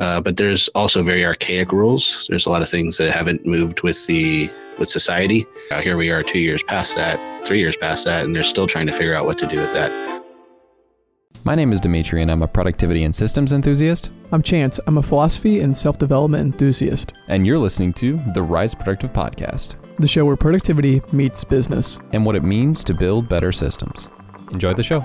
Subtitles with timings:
[0.00, 2.26] Uh, but there's also very archaic rules.
[2.28, 5.46] There's a lot of things that haven't moved with the with society.
[5.70, 8.66] Uh, here we are, two years past that, three years past that, and they're still
[8.66, 10.22] trying to figure out what to do with that.
[11.44, 14.10] My name is Demetri, and I'm a productivity and systems enthusiast.
[14.32, 14.80] I'm Chance.
[14.86, 17.12] I'm a philosophy and self development enthusiast.
[17.28, 22.24] And you're listening to the Rise Productive Podcast, the show where productivity meets business and
[22.24, 24.08] what it means to build better systems.
[24.50, 25.00] Enjoy the show.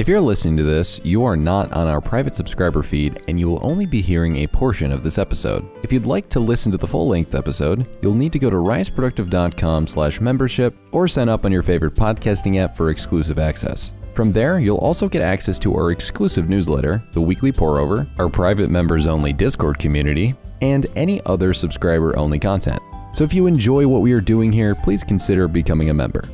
[0.00, 3.50] If you're listening to this, you are not on our private subscriber feed and you
[3.50, 5.62] will only be hearing a portion of this episode.
[5.82, 9.86] If you'd like to listen to the full-length episode, you'll need to go to riseproductive.com
[9.86, 13.92] slash membership or sign up on your favorite podcasting app for exclusive access.
[14.14, 18.30] From there, you'll also get access to our exclusive newsletter, the weekly pour over, our
[18.30, 22.80] private members only Discord community, and any other subscriber only content.
[23.12, 26.24] So if you enjoy what we are doing here, please consider becoming a member.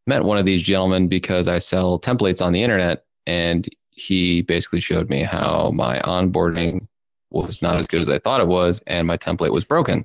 [0.06, 4.80] met one of these gentlemen because I sell templates on the internet, and he basically
[4.80, 6.86] showed me how my onboarding
[7.30, 10.04] was not as good as I thought it was, and my template was broken.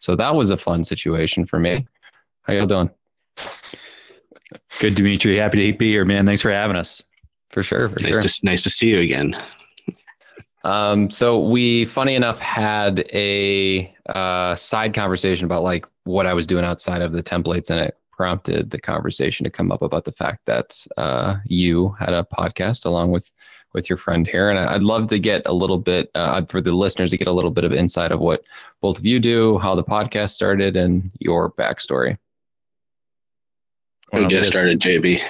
[0.00, 1.86] So that was a fun situation for me.
[2.42, 2.90] How y'all doing?
[4.80, 5.36] Good, Demetri.
[5.36, 6.26] Happy to be here, man.
[6.26, 7.02] Thanks for having us.
[7.50, 7.88] For sure.
[7.88, 8.22] For nice, sure.
[8.22, 9.36] To, nice to see you again.
[10.64, 16.46] Um, so we, funny enough, had a uh, side conversation about like what I was
[16.46, 20.12] doing outside of the templates, and it prompted the conversation to come up about the
[20.12, 23.32] fact that uh, you had a podcast along with
[23.74, 26.72] with your friend here, and I'd love to get a little bit uh, for the
[26.72, 28.42] listeners to get a little bit of insight of what
[28.80, 32.16] both of you do, how the podcast started, and your backstory.
[34.12, 35.22] Who get started, JB?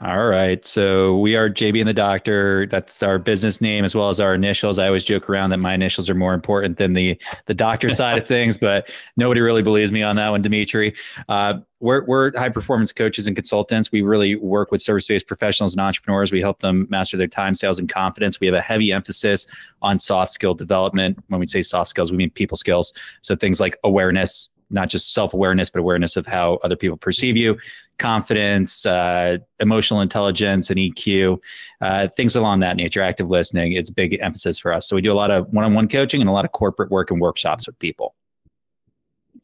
[0.00, 0.64] All right.
[0.64, 2.66] So we are JB and the Doctor.
[2.66, 4.78] That's our business name as well as our initials.
[4.78, 8.16] I always joke around that my initials are more important than the the doctor side
[8.16, 10.94] of things, but nobody really believes me on that one, Demetri.
[11.28, 13.92] Uh, we're we're high performance coaches and consultants.
[13.92, 16.32] We really work with service based professionals and entrepreneurs.
[16.32, 18.40] We help them master their time, sales, and confidence.
[18.40, 19.46] We have a heavy emphasis
[19.82, 21.18] on soft skill development.
[21.28, 22.94] When we say soft skills, we mean people skills.
[23.20, 27.36] So things like awareness, not just self awareness, but awareness of how other people perceive
[27.36, 27.58] you,
[27.98, 31.38] confidence, uh, emotional intelligence, and EQ,
[31.80, 33.02] uh, things along that nature.
[33.02, 34.88] Active listening is a big emphasis for us.
[34.88, 36.90] So we do a lot of one on one coaching and a lot of corporate
[36.90, 38.14] work and workshops with people.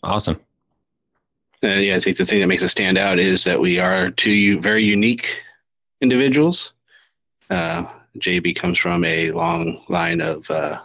[0.03, 0.41] Awesome.
[1.63, 4.11] Uh, yeah, I think the thing that makes us stand out is that we are
[4.11, 5.41] two very unique
[6.01, 6.73] individuals.
[7.51, 7.85] Uh,
[8.19, 10.79] JB comes from a long line of uh,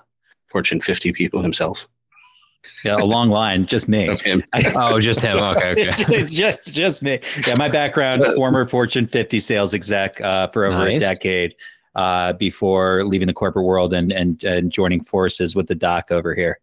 [0.48, 1.88] Fortune 50 people himself.
[2.84, 4.10] Yeah, a long line, just me.
[4.76, 5.38] oh, just him.
[5.38, 5.82] Okay, okay.
[5.88, 7.20] it's, it's, just just me.
[7.48, 10.98] Yeah, my background: former Fortune 50 sales exec uh, for over nice.
[10.98, 11.56] a decade
[11.96, 16.36] uh, before leaving the corporate world and and and joining forces with the doc over
[16.36, 16.60] here.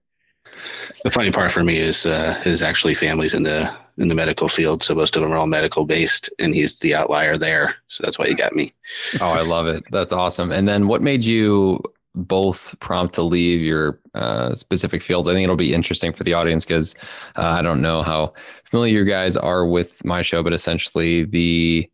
[1.04, 4.48] The funny part for me is uh, his actually family's in the in the medical
[4.48, 7.76] field, so most of them are all medical based, and he's the outlier there.
[7.88, 8.72] So that's why he got me.
[9.20, 9.84] Oh, I love it.
[9.90, 10.52] That's awesome.
[10.52, 11.82] And then, what made you
[12.14, 15.28] both prompt to leave your uh, specific fields.
[15.28, 16.94] I think it'll be interesting for the audience because
[17.36, 18.34] uh, I don't know how
[18.64, 21.88] familiar you guys are with my show, but essentially the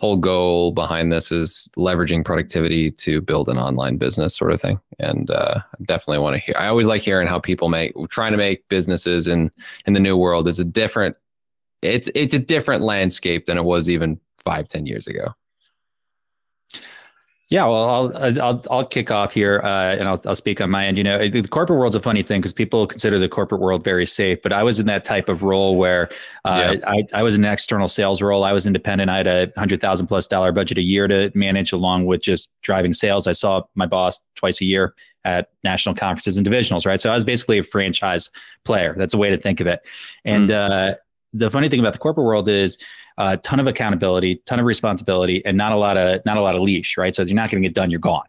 [0.00, 4.80] whole goal behind this is leveraging productivity to build an online business sort of thing.
[4.98, 6.54] And uh, definitely want to hear.
[6.58, 9.50] I always like hearing how people make trying to make businesses in
[9.86, 11.16] in the new world is a different.
[11.82, 15.34] It's it's a different landscape than it was even five ten years ago.
[17.50, 20.86] Yeah, well, I'll I'll I'll kick off here, uh, and I'll I'll speak on my
[20.86, 20.96] end.
[20.96, 24.06] You know, the corporate world's a funny thing because people consider the corporate world very
[24.06, 26.10] safe, but I was in that type of role where
[26.44, 26.88] uh, yeah.
[26.88, 28.44] I I was in an external sales role.
[28.44, 29.10] I was independent.
[29.10, 32.50] I had a hundred thousand plus dollar budget a year to manage, along with just
[32.62, 33.26] driving sales.
[33.26, 34.94] I saw my boss twice a year
[35.24, 37.00] at national conferences and divisionals, right?
[37.00, 38.30] So I was basically a franchise
[38.64, 38.94] player.
[38.96, 39.80] That's a way to think of it.
[40.24, 40.92] And mm.
[40.92, 40.94] uh,
[41.32, 42.78] the funny thing about the corporate world is
[43.18, 46.54] a ton of accountability, ton of responsibility, and not a lot of not a lot
[46.54, 47.14] of leash, right?
[47.14, 48.26] So if you're not going to get done, you're gone.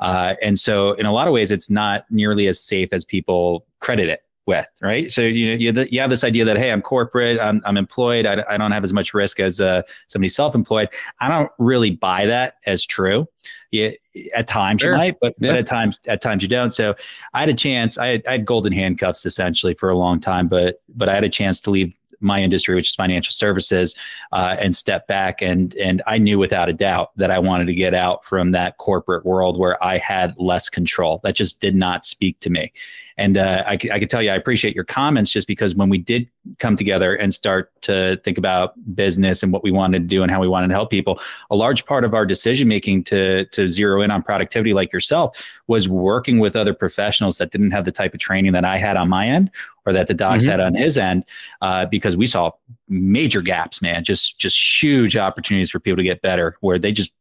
[0.00, 3.64] Uh, and so in a lot of ways, it's not nearly as safe as people
[3.80, 5.10] credit it with, right?
[5.10, 8.26] So you know you, you have this idea that hey, I'm corporate, I'm, I'm employed,
[8.26, 10.90] I, I don't have as much risk as uh, somebody self-employed.
[11.20, 13.26] I don't really buy that as true.
[13.70, 13.90] Yeah,
[14.34, 14.92] at times sure.
[14.92, 15.50] you might, but yeah.
[15.50, 16.72] but at times at times you don't.
[16.72, 16.94] So
[17.32, 17.98] I had a chance.
[17.98, 21.24] I had, I had golden handcuffs essentially for a long time, but but I had
[21.24, 23.94] a chance to leave my industry, which is financial services,
[24.32, 25.42] uh, and step back.
[25.42, 28.78] And and I knew without a doubt that I wanted to get out from that
[28.78, 31.20] corporate world where I had less control.
[31.22, 32.72] That just did not speak to me.
[33.16, 35.98] And uh, I, I could tell you, I appreciate your comments just because when we
[35.98, 36.28] did
[36.58, 40.32] come together and start to think about business and what we wanted to do and
[40.32, 41.20] how we wanted to help people,
[41.50, 45.40] a large part of our decision making to to zero in on productivity, like yourself,
[45.68, 48.96] was working with other professionals that didn't have the type of training that I had
[48.96, 49.50] on my end
[49.86, 50.50] or that the docs mm-hmm.
[50.50, 51.24] had on his end,
[51.60, 52.50] uh, because we saw
[52.88, 57.12] major gaps, man, just just huge opportunities for people to get better where they just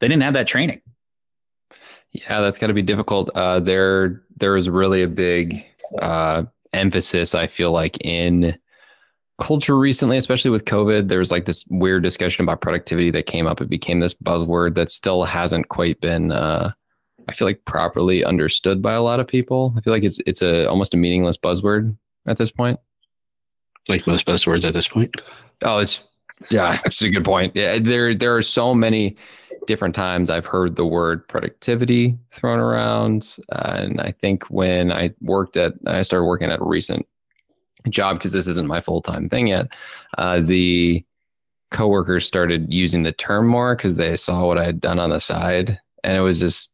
[0.00, 0.80] they didn't have that training.
[2.16, 3.30] Yeah, that's got to be difficult.
[3.34, 5.64] Uh, there, there is really a big
[6.00, 7.34] uh, emphasis.
[7.34, 8.56] I feel like in
[9.38, 13.60] culture recently, especially with COVID, there's like this weird discussion about productivity that came up.
[13.60, 16.72] It became this buzzword that still hasn't quite been, uh,
[17.28, 19.74] I feel like, properly understood by a lot of people.
[19.76, 21.96] I feel like it's it's a almost a meaningless buzzword
[22.26, 22.80] at this point.
[23.88, 25.14] Like most buzzwords at this point.
[25.62, 26.02] Oh, it's
[26.50, 27.54] yeah, that's a good point.
[27.54, 29.16] Yeah, there there are so many
[29.66, 35.14] different times I've heard the word productivity thrown around, uh, and I think when I
[35.20, 37.06] worked at I started working at a recent
[37.90, 39.68] job because this isn't my full time thing yet.
[40.18, 41.04] Uh, the
[41.70, 45.20] coworkers started using the term more because they saw what I had done on the
[45.20, 46.72] side, and it was just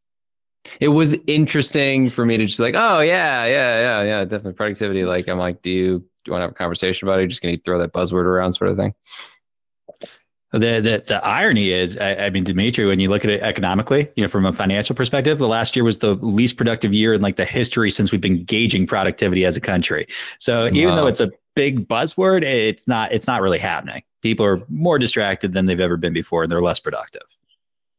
[0.80, 4.52] it was interesting for me to just be like, oh yeah, yeah, yeah, yeah, definitely
[4.52, 5.04] productivity.
[5.04, 7.22] Like I'm like, do you do you want to have a conversation about it?
[7.22, 8.94] You're just gonna throw that buzzword around, sort of thing.
[10.52, 14.10] The, the the irony is, I, I, mean, Demetri, when you look at it economically,
[14.16, 17.22] you know, from a financial perspective, the last year was the least productive year in
[17.22, 20.06] like the history since we've been gauging productivity as a country.
[20.38, 20.96] So even wow.
[20.96, 24.02] though it's a big buzzword, it's not it's not really happening.
[24.20, 27.22] People are more distracted than they've ever been before, and they're less productive.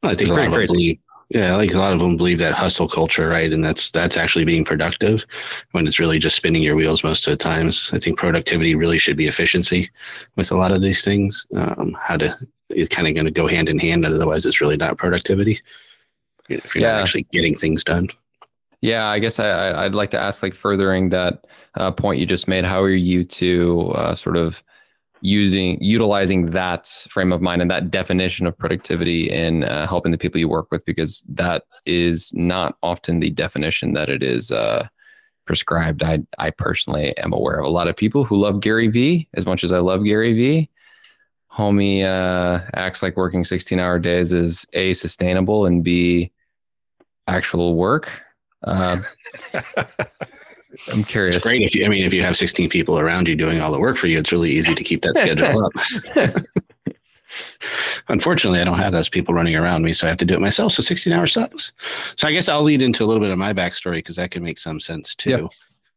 [0.03, 0.99] Well, I think a lot believe,
[1.29, 3.51] yeah, like a lot of them believe that hustle culture, right?
[3.51, 5.25] And that's that's actually being productive
[5.71, 7.89] when it's really just spinning your wheels most of the times.
[7.93, 9.89] I think productivity really should be efficiency
[10.35, 11.45] with a lot of these things.
[11.55, 12.37] Um, how to
[12.69, 15.59] it's kind of going to go hand in hand, otherwise it's really not productivity.
[16.49, 16.93] If you're yeah.
[16.93, 18.09] not actually getting things done.
[18.81, 22.49] Yeah, I guess I, I'd like to ask, like furthering that uh, point you just
[22.49, 22.65] made.
[22.65, 24.61] How are you to uh, sort of
[25.23, 30.17] using utilizing that frame of mind and that definition of productivity in uh, helping the
[30.17, 34.85] people you work with because that is not often the definition that it is uh,
[35.45, 36.03] prescribed.
[36.03, 39.45] I, I personally am aware of a lot of people who love gary vee as
[39.45, 40.69] much as i love gary vee.
[41.49, 46.33] Homie uh, acts like working 16 hour days is a sustainable and b
[47.27, 48.11] actual work.
[48.61, 48.97] Uh,
[50.91, 51.35] I'm curious.
[51.35, 53.71] It's great if you, I mean, if you have 16 people around you doing all
[53.71, 56.45] the work for you, it's really easy to keep that schedule up.
[58.09, 60.41] Unfortunately, I don't have those people running around me, so I have to do it
[60.41, 60.73] myself.
[60.73, 61.71] So 16 hours sucks.
[62.15, 64.43] So I guess I'll lead into a little bit of my backstory because that can
[64.43, 65.49] make some sense too.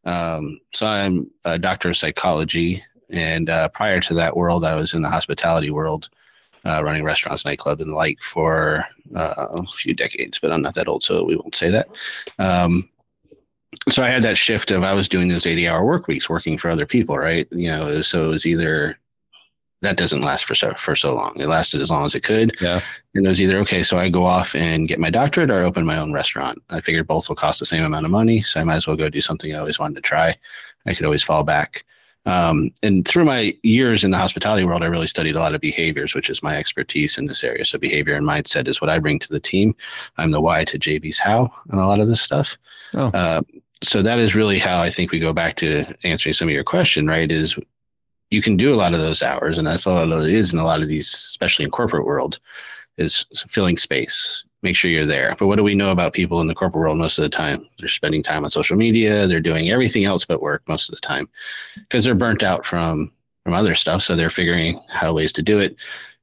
[0.05, 0.15] Yep.
[0.15, 4.95] Um, so I'm a doctor of psychology, and uh, prior to that world, I was
[4.95, 6.09] in the hospitality world,
[6.65, 10.39] uh, running restaurants, nightclubs, and the like for uh, a few decades.
[10.39, 11.89] But I'm not that old, so we won't say that.
[12.39, 12.89] Um,
[13.91, 16.59] so I had that shift of I was doing those 80 hour work weeks working
[16.59, 17.47] for other people, right?
[17.51, 18.99] You know, so it was either
[19.83, 21.35] that doesn't last for so for so long.
[21.37, 22.57] It lasted as long as it could.
[22.61, 22.81] Yeah.
[23.15, 25.85] And it was either okay, so I go off and get my doctorate or open
[25.85, 26.63] my own restaurant.
[26.71, 28.97] I figured both will cost the same amount of money, so I might as well
[28.97, 30.35] go do something I always wanted to try.
[30.87, 31.85] I could always fall back.
[32.27, 35.61] Um, and through my years in the hospitality world, I really studied a lot of
[35.61, 37.65] behaviors, which is my expertise in this area.
[37.65, 39.75] So behavior and mindset is what I bring to the team.
[40.19, 42.59] I'm the why to JB's how on a lot of this stuff.
[42.95, 43.09] Oh.
[43.09, 43.43] Uh,
[43.83, 46.65] so that is really how I think we go back to answering some of your
[46.65, 47.31] question, right?
[47.31, 47.57] Is
[48.31, 50.53] you can do a lot of those hours, and that's a lot of it is
[50.53, 52.41] in a lot of these, especially in corporate world,
[52.97, 54.45] is filling space.
[54.63, 55.37] Make sure you're there.
[55.39, 57.69] But what do we know about people in the corporate world most of the time?
[57.79, 59.27] They're spending time on social media.
[59.27, 61.29] They're doing everything else but work most of the time
[61.77, 63.13] because they're burnt out from
[63.45, 64.03] from other stuff.
[64.03, 65.77] So they're figuring how ways to do it.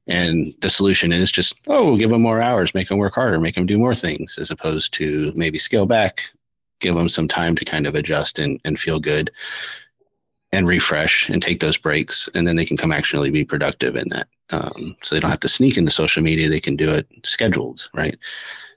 [0.06, 3.54] And the solution is just, oh, give them more hours, make them work harder, make
[3.54, 6.20] them do more things, as opposed to maybe scale back,
[6.80, 9.30] give them some time to kind of adjust and, and feel good
[10.54, 14.08] and refresh and take those breaks and then they can come actually be productive in
[14.10, 14.28] that.
[14.50, 17.88] Um, so they don't have to sneak into social media they can do it scheduled
[17.94, 18.16] right?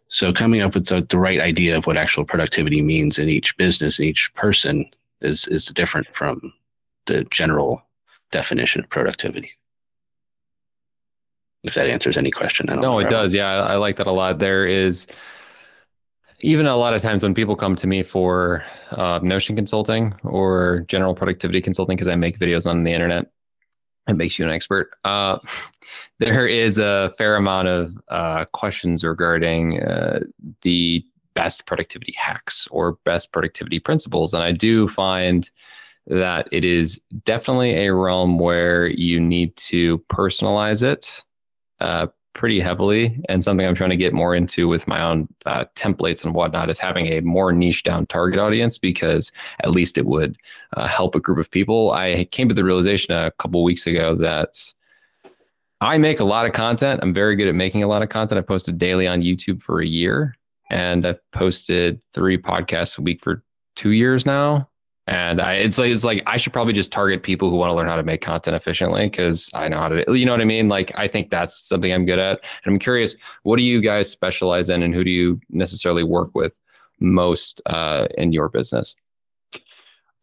[0.09, 3.55] So coming up with the, the right idea of what actual productivity means in each
[3.57, 4.85] business and each person
[5.21, 6.53] is is different from
[7.05, 7.81] the general
[8.31, 9.51] definition of productivity.
[11.63, 13.33] If that answers any question I don't no it does.
[13.33, 14.39] Yeah I, I like that a lot.
[14.39, 15.07] There is
[16.41, 20.85] even a lot of times when people come to me for uh, Notion consulting or
[20.87, 23.31] general productivity consulting, because I make videos on the internet,
[24.07, 24.89] it makes you an expert.
[25.03, 25.39] Uh,
[26.19, 30.21] there is a fair amount of uh, questions regarding uh,
[30.61, 31.03] the
[31.33, 34.33] best productivity hacks or best productivity principles.
[34.33, 35.49] And I do find
[36.07, 41.23] that it is definitely a realm where you need to personalize it,
[41.79, 45.65] uh, pretty heavily, and something I'm trying to get more into with my own uh,
[45.75, 50.05] templates and whatnot is having a more niche down target audience because at least it
[50.05, 50.37] would
[50.77, 51.91] uh, help a group of people.
[51.91, 54.57] I came to the realization a couple weeks ago that
[55.81, 57.01] I make a lot of content.
[57.03, 58.39] I'm very good at making a lot of content.
[58.39, 60.35] I posted daily on YouTube for a year,
[60.71, 63.43] and I've posted three podcasts a week for
[63.75, 64.69] two years now.
[65.07, 67.75] And I, it's like it's like I should probably just target people who want to
[67.75, 70.17] learn how to make content efficiently because I know how to.
[70.17, 70.67] You know what I mean?
[70.67, 72.41] Like I think that's something I'm good at.
[72.65, 76.31] And I'm curious, what do you guys specialize in, and who do you necessarily work
[76.35, 76.59] with
[76.99, 78.95] most uh, in your business?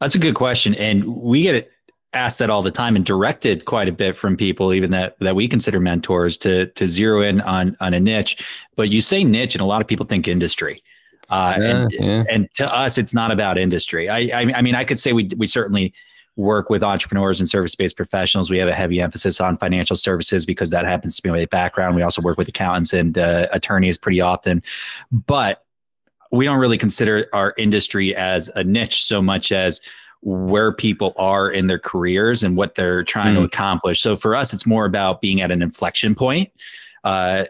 [0.00, 1.70] That's a good question, and we get
[2.12, 5.34] asked that all the time and directed quite a bit from people, even that that
[5.34, 8.44] we consider mentors, to to zero in on on a niche.
[8.76, 10.82] But you say niche, and a lot of people think industry.
[11.28, 12.24] Uh, yeah, and, yeah.
[12.28, 14.08] and to us, it's not about industry.
[14.08, 15.92] I, I, I mean, I could say we, we certainly
[16.36, 18.50] work with entrepreneurs and service-based professionals.
[18.50, 21.94] We have a heavy emphasis on financial services because that happens to be my background.
[21.94, 24.62] We also work with accountants and uh, attorneys pretty often,
[25.12, 25.64] but
[26.32, 29.80] we don't really consider our industry as a niche so much as
[30.22, 33.38] where people are in their careers and what they're trying mm.
[33.38, 34.00] to accomplish.
[34.00, 36.50] So for us, it's more about being at an inflection point.
[37.04, 37.44] Uh,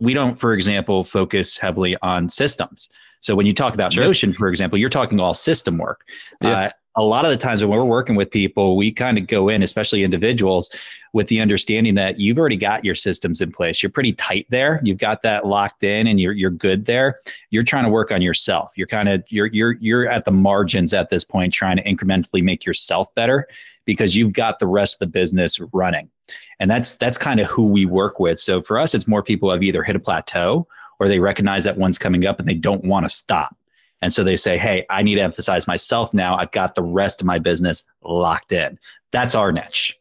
[0.00, 2.90] we don't, for example, focus heavily on systems.
[3.20, 4.04] So when you talk about sure.
[4.04, 6.06] Notion, for example, you're talking all system work.
[6.40, 6.50] Yeah.
[6.50, 9.48] Uh, a lot of the times when we're working with people, we kind of go
[9.48, 10.68] in, especially individuals,
[11.12, 13.82] with the understanding that you've already got your systems in place.
[13.82, 14.80] You're pretty tight there.
[14.82, 17.20] You've got that locked in, and you're you're good there.
[17.50, 18.72] You're trying to work on yourself.
[18.74, 22.42] You're kind of you're you're you're at the margins at this point, trying to incrementally
[22.42, 23.46] make yourself better
[23.84, 26.10] because you've got the rest of the business running,
[26.58, 28.40] and that's that's kind of who we work with.
[28.40, 30.66] So for us, it's more people have either hit a plateau
[30.98, 33.56] or they recognize that one's coming up and they don't want to stop.
[34.00, 36.36] And so they say, hey, I need to emphasize myself now.
[36.36, 38.78] I've got the rest of my business locked in.
[39.10, 39.98] That's our niche.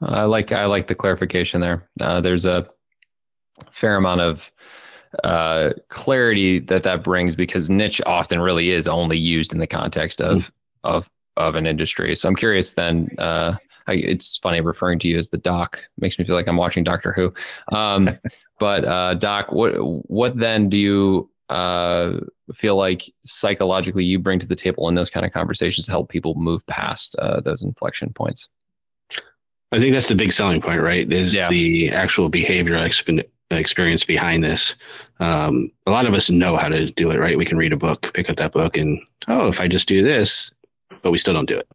[0.00, 1.88] I like I like the clarification there.
[2.00, 2.68] Uh, there's a
[3.72, 4.52] fair amount of
[5.24, 10.20] uh, clarity that that brings because niche often really is only used in the context
[10.20, 10.50] of mm.
[10.84, 12.14] of of an industry.
[12.14, 13.08] So I'm curious then.
[13.18, 13.56] Uh,
[13.88, 16.84] I, it's funny referring to you as the doc makes me feel like I'm watching
[16.84, 17.32] Doctor Who.
[17.72, 18.10] Um,
[18.58, 19.72] but uh, Doc, what
[20.08, 22.20] what then do you uh,
[22.54, 26.08] feel like psychologically you bring to the table in those kind of conversations to help
[26.08, 28.48] people move past uh, those inflection points?
[29.72, 31.10] I think that's the big selling point, right?
[31.12, 31.48] Is yeah.
[31.48, 34.76] the actual behavioral exp- experience behind this.
[35.20, 37.36] Um, a lot of us know how to do it, right?
[37.36, 40.02] We can read a book, pick up that book, and oh, if I just do
[40.02, 40.50] this,
[41.02, 41.68] but we still don't do it.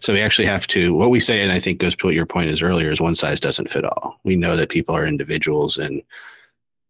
[0.00, 2.26] So we actually have to, what we say, and I think goes to what your
[2.26, 4.18] point is earlier, is one size doesn't fit all.
[4.24, 6.02] We know that people are individuals and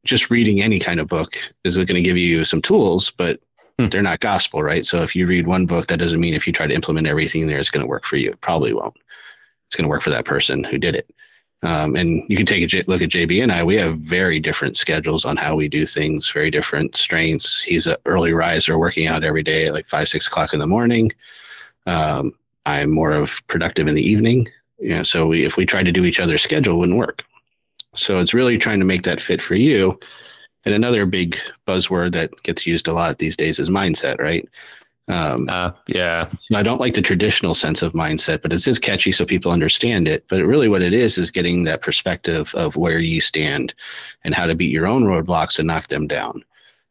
[0.05, 3.41] just reading any kind of book is going to give you some tools, but
[3.79, 3.89] hmm.
[3.89, 4.87] they're not gospel, right?
[4.87, 7.47] So if you read one book, that doesn't mean if you try to implement everything
[7.47, 8.31] there, it's going to work for you.
[8.31, 8.97] It probably won't.
[9.67, 11.11] It's going to work for that person who did it.
[11.63, 13.65] Um, and you can take a look at JB and I.
[13.65, 17.63] We have very different schedules on how we do things, very different strengths.
[17.63, 20.67] He's an early riser, working out every day at like five, six o'clock in the
[20.67, 21.11] morning.
[21.87, 22.35] Um,
[22.67, 24.49] I'm more of productive in the evening.
[24.79, 27.25] You know, so we, if we try to do each other's schedule, wouldn't work.
[27.95, 29.99] So it's really trying to make that fit for you.
[30.67, 34.47] And another big buzzword that gets used a lot these days is mindset, right?
[35.09, 36.29] Um, uh, yeah.
[36.41, 39.53] So I don't like the traditional sense of mindset, but it's just catchy so people
[39.53, 40.25] understand it.
[40.29, 43.73] But really, what it is is getting that perspective of where you stand
[44.25, 46.45] and how to beat your own roadblocks and knock them down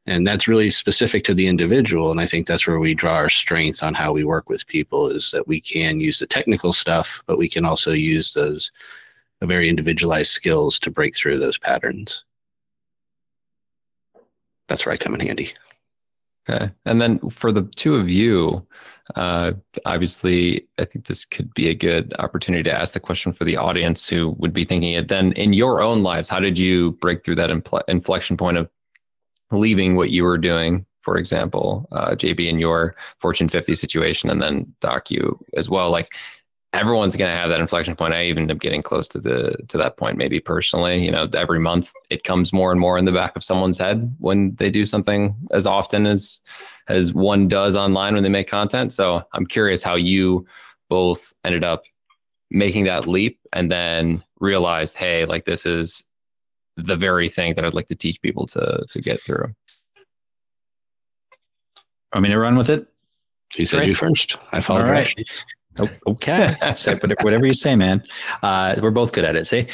[0.07, 2.12] and that's really specific to the individual.
[2.12, 5.07] And i think that's where we draw our strength on how we work with people
[5.09, 8.71] is that we can use the technical stuff but we can also use those
[9.41, 12.24] very individualized skills to break through those patterns.
[14.67, 15.53] That's where i come in handy.
[16.50, 16.71] Okay.
[16.85, 18.65] And then for the two of you
[19.15, 19.51] uh,
[19.85, 23.55] obviously i think this could be a good opportunity to ask the question for the
[23.55, 25.07] audience who would be thinking it.
[25.09, 28.69] Then in your own lives how did you break through that infl- inflection point of
[29.51, 34.41] leaving what you were doing, for example, uh, JB in your Fortune 50 situation, and
[34.41, 35.91] then Doc you as well.
[35.91, 36.13] Like
[36.75, 38.13] everyone's going to have that inflection point.
[38.13, 40.17] I even end up getting close to the to that point.
[40.17, 43.43] Maybe personally, you know, every month it comes more and more in the back of
[43.43, 46.41] someone's head when they do something as often as
[46.87, 48.93] as one does online when they make content.
[48.93, 50.45] So I'm curious how you
[50.89, 51.83] both ended up
[52.51, 56.03] making that leap and then realized, hey, like this is
[56.77, 59.46] the very thing that I'd like to teach people to to get through.
[62.13, 62.88] I mean, to run with it.
[63.55, 63.89] You said Great.
[63.89, 64.38] you first.
[64.51, 65.44] I followed right.
[65.77, 66.55] Oh, okay.
[66.75, 68.03] so whatever you say, man.
[68.41, 69.46] Uh, we're both good at it.
[69.46, 69.67] See,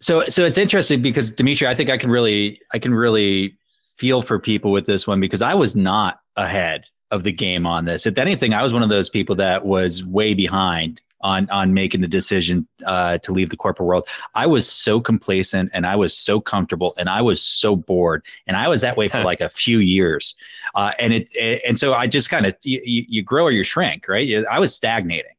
[0.00, 3.56] so so it's interesting because Demetri, I think I can really I can really
[3.98, 7.84] feel for people with this one because I was not ahead of the game on
[7.84, 8.06] this.
[8.06, 12.00] If anything, I was one of those people that was way behind on on making
[12.00, 14.08] the decision uh, to leave the corporate world.
[14.34, 18.56] I was so complacent and I was so comfortable and I was so bored and
[18.56, 20.34] I was that way for like a few years.
[20.74, 23.62] Uh, and it, it, and so I just kind of you, you grow or you
[23.62, 24.44] shrink, right?
[24.50, 25.32] I was stagnating,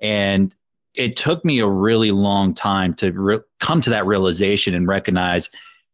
[0.00, 0.54] and
[0.94, 5.50] it took me a really long time to re- come to that realization and recognize,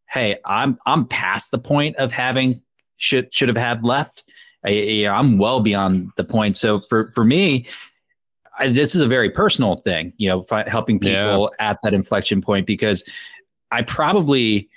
[0.08, 2.62] hey, I'm I'm past the point of having
[2.96, 4.24] should should have had left.
[4.64, 6.56] I, am well beyond the point.
[6.56, 7.66] So for for me,
[8.58, 11.70] I, this is a very personal thing, you know, helping people yeah.
[11.70, 13.04] at that inflection point because
[13.70, 14.68] I probably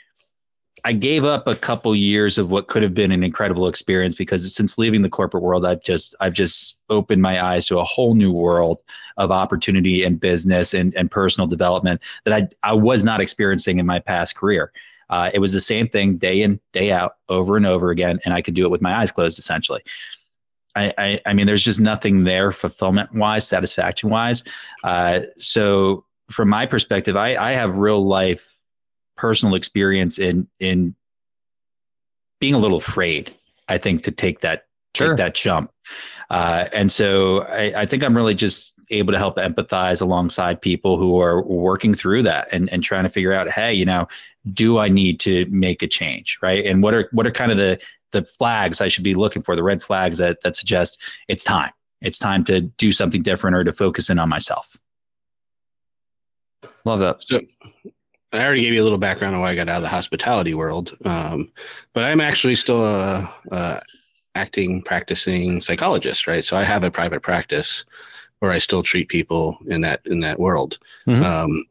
[0.84, 4.55] I gave up a couple years of what could have been an incredible experience because
[4.55, 8.15] since leaving the corporate world, I've just I've just opened my eyes to a whole
[8.15, 8.81] new world
[9.17, 13.86] of opportunity and business and, and personal development that I I was not experiencing in
[13.86, 14.72] my past career.
[15.10, 18.34] Uh, it was the same thing day in day out over and over again, and
[18.34, 19.81] I could do it with my eyes closed essentially.
[20.77, 24.43] I, I, I mean, there's just nothing there fulfillment wise, satisfaction wise.
[24.84, 28.57] Uh, so from my perspective, I, I have real life
[29.15, 30.96] personal experience in in
[32.39, 33.34] being a little afraid.
[33.67, 35.10] I think to take that sure.
[35.10, 35.72] take that jump,
[36.29, 40.98] uh, and so I, I think I'm really just able to help empathize alongside people
[40.98, 44.07] who are working through that and, and trying to figure out, hey, you know,
[44.53, 46.65] do I need to make a change, right?
[46.65, 47.79] And what are what are kind of the
[48.19, 51.71] the flags I should be looking for, the red flags that that suggest it's time.
[52.01, 54.77] It's time to do something different or to focus in on myself.
[56.86, 57.24] Love that.
[57.24, 57.41] So
[58.33, 60.53] I already gave you a little background on why I got out of the hospitality
[60.53, 61.51] world, um,
[61.93, 63.81] but I'm actually still a, a,
[64.36, 66.43] acting practicing psychologist, right?
[66.43, 67.86] So I have a private practice
[68.39, 70.77] where I still treat people in that in that world.
[71.07, 71.24] Mm-hmm.
[71.24, 71.65] Um,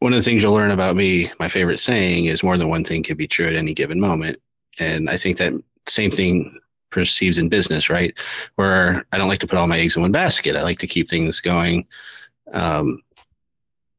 [0.00, 2.84] one of the things you'll learn about me, my favorite saying is more than one
[2.84, 4.40] thing can be true at any given moment,
[4.78, 5.52] and I think that
[5.88, 6.58] same thing
[6.90, 8.14] perceives in business, right?
[8.56, 10.56] Where I don't like to put all my eggs in one basket.
[10.56, 11.86] I like to keep things going.
[12.52, 13.02] Um,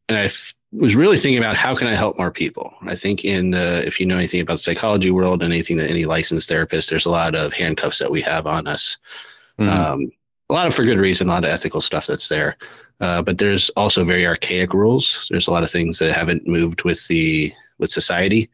[0.10, 0.31] and I
[0.72, 2.74] was really thinking about how can I help more people.
[2.81, 5.89] I think in the, if you know anything about the psychology world and anything that
[5.89, 8.98] any licensed therapist, there's a lot of handcuffs that we have on us.
[9.60, 9.69] Mm-hmm.
[9.69, 10.12] Um,
[10.50, 12.57] a lot of for good reason, a lot of ethical stuff that's there.
[13.00, 15.27] Uh, but there's also very archaic rules.
[15.29, 18.50] There's a lot of things that haven't moved with the with society.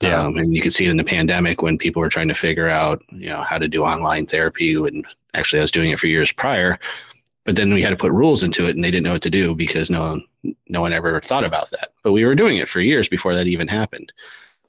[0.00, 0.22] Yeah.
[0.22, 2.68] Um, and you can see it in the pandemic when people were trying to figure
[2.68, 4.74] out, you know, how to do online therapy.
[4.74, 6.78] And actually, I was doing it for years prior,
[7.44, 9.30] but then we had to put rules into it, and they didn't know what to
[9.30, 11.88] do because no one, no one ever thought about that.
[12.04, 14.12] But we were doing it for years before that even happened.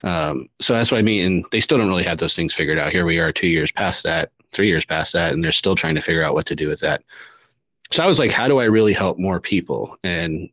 [0.03, 1.25] Um, so that's what I mean.
[1.25, 2.91] And they still don't really have those things figured out.
[2.91, 5.95] Here we are, two years past that, three years past that, and they're still trying
[5.95, 7.03] to figure out what to do with that.
[7.91, 9.95] So I was like, how do I really help more people?
[10.03, 10.49] And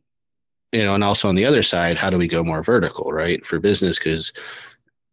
[0.73, 3.45] you know, and also on the other side, how do we go more vertical, right,
[3.45, 3.97] for business?
[3.97, 4.33] Because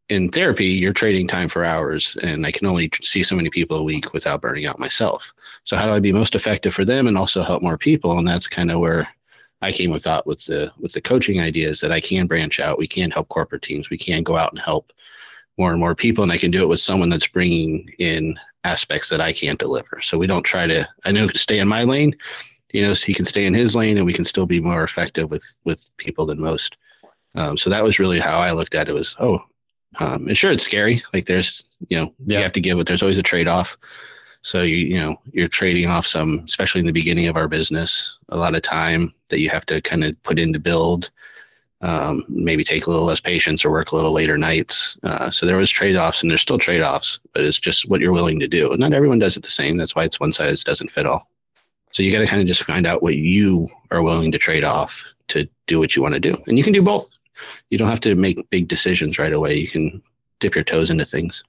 [0.08, 3.78] in therapy, you're trading time for hours, and I can only see so many people
[3.78, 5.32] a week without burning out myself.
[5.64, 8.18] So, how do I be most effective for them and also help more people?
[8.18, 9.08] And that's kind of where
[9.62, 12.78] I came with that with the with the coaching ideas that I can branch out.
[12.78, 13.88] We can help corporate teams.
[13.88, 14.92] We can go out and help
[15.56, 19.08] more and more people, and I can do it with someone that's bringing in aspects
[19.08, 20.00] that I can't deliver.
[20.02, 20.86] So we don't try to.
[21.04, 22.14] I know to stay in my lane.
[22.72, 24.84] You know, so he can stay in his lane, and we can still be more
[24.84, 26.76] effective with with people than most.
[27.36, 28.94] Um, so that was really how I looked at it.
[28.94, 29.42] Was oh,
[29.98, 31.02] um, and sure, it's scary.
[31.12, 32.38] Like there's, you know, yeah.
[32.38, 32.86] you have to give it.
[32.86, 33.76] There's always a trade off.
[34.42, 38.18] So you, you know, you're trading off some, especially in the beginning of our business,
[38.28, 41.10] a lot of time that you have to kind of put in to build.
[41.80, 44.98] Um, maybe take a little less patience or work a little later nights.
[45.02, 48.00] Uh, so there was trade offs, and there's still trade offs, but it's just what
[48.00, 48.70] you're willing to do.
[48.70, 49.76] And not everyone does it the same.
[49.76, 51.28] That's why it's one size doesn't fit all.
[51.90, 54.64] So you got to kind of just find out what you are willing to trade
[54.64, 57.06] off to do what you want to do, and you can do both
[57.70, 59.54] you don't have to make big decisions right away.
[59.54, 60.02] You can
[60.40, 61.42] dip your toes into things.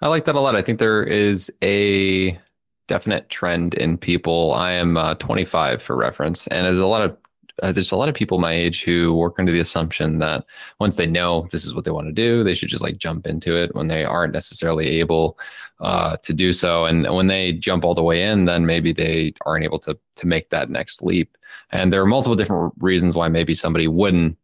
[0.00, 0.56] I like that a lot.
[0.56, 2.38] I think there is a
[2.86, 4.52] definite trend in people.
[4.54, 7.16] I am uh, 25 for reference, and there's a lot of
[7.62, 10.44] uh, there's a lot of people my age who work under the assumption that
[10.78, 13.26] once they know this is what they want to do, they should just like jump
[13.26, 15.38] into it when they aren't necessarily able
[15.80, 16.84] uh, to do so.
[16.84, 20.26] And when they jump all the way in, then maybe they aren't able to to
[20.26, 21.36] make that next leap.
[21.70, 24.38] And there are multiple different reasons why maybe somebody wouldn't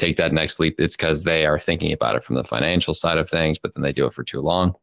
[0.00, 3.18] take that next leap, it's because they are thinking about it from the financial side
[3.18, 4.74] of things, but then they do it for too long.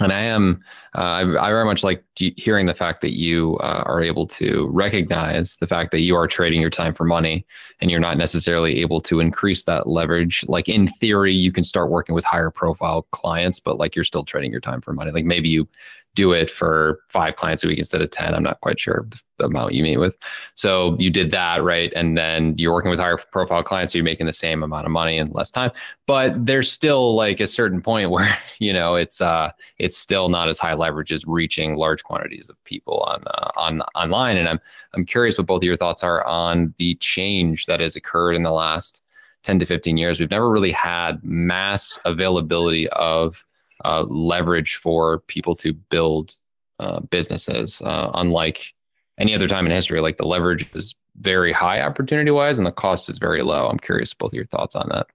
[0.00, 0.60] And I am,
[0.96, 4.68] uh, I, I, very much like hearing the fact that you uh, are able to
[4.72, 7.46] recognize the fact that you are trading your time for money
[7.80, 10.44] and you're not necessarily able to increase that leverage.
[10.48, 14.24] Like in theory, you can start working with higher profile clients, but like you're still
[14.24, 15.12] trading your time for money.
[15.12, 15.68] Like maybe you
[16.14, 18.34] do it for five clients a week instead of 10.
[18.34, 19.06] I'm not quite sure
[19.38, 20.16] the amount you meet with.
[20.54, 21.92] So you did that, right?
[21.96, 24.92] And then you're working with higher profile clients, so you're making the same amount of
[24.92, 25.70] money in less time.
[26.06, 30.48] But there's still like a certain point where, you know, it's uh it's still not
[30.48, 34.36] as high leverage as reaching large quantities of people on uh, on online.
[34.36, 34.60] And I'm
[34.94, 38.42] I'm curious what both of your thoughts are on the change that has occurred in
[38.42, 39.02] the last
[39.44, 40.20] 10 to 15 years.
[40.20, 43.44] We've never really had mass availability of
[43.84, 46.34] uh, leverage for people to build
[46.78, 48.72] uh, businesses, uh, unlike
[49.18, 50.00] any other time in history.
[50.00, 53.68] Like the leverage is very high opportunity wise, and the cost is very low.
[53.68, 55.06] I'm curious both of your thoughts on that.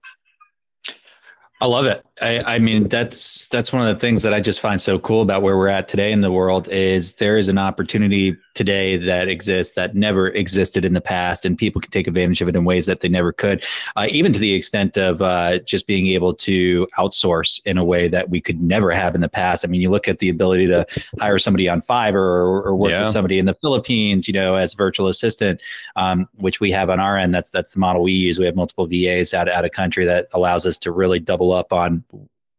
[1.60, 2.04] I love it.
[2.20, 5.22] I, I, mean, that's that's one of the things that I just find so cool
[5.22, 9.28] about where we're at today in the world is there is an opportunity today that
[9.28, 12.64] exists that never existed in the past, and people can take advantage of it in
[12.64, 13.64] ways that they never could,
[13.96, 18.08] uh, even to the extent of uh, just being able to outsource in a way
[18.08, 19.64] that we could never have in the past.
[19.64, 20.86] I mean, you look at the ability to
[21.20, 23.02] hire somebody on Fiverr or, or work yeah.
[23.02, 25.60] with somebody in the Philippines, you know, as a virtual assistant,
[25.96, 27.34] um, which we have on our end.
[27.34, 28.38] That's that's the model we use.
[28.38, 31.72] We have multiple VAs out out of country that allows us to really double up
[31.72, 32.04] on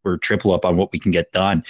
[0.03, 1.63] or triple up on what we can get done.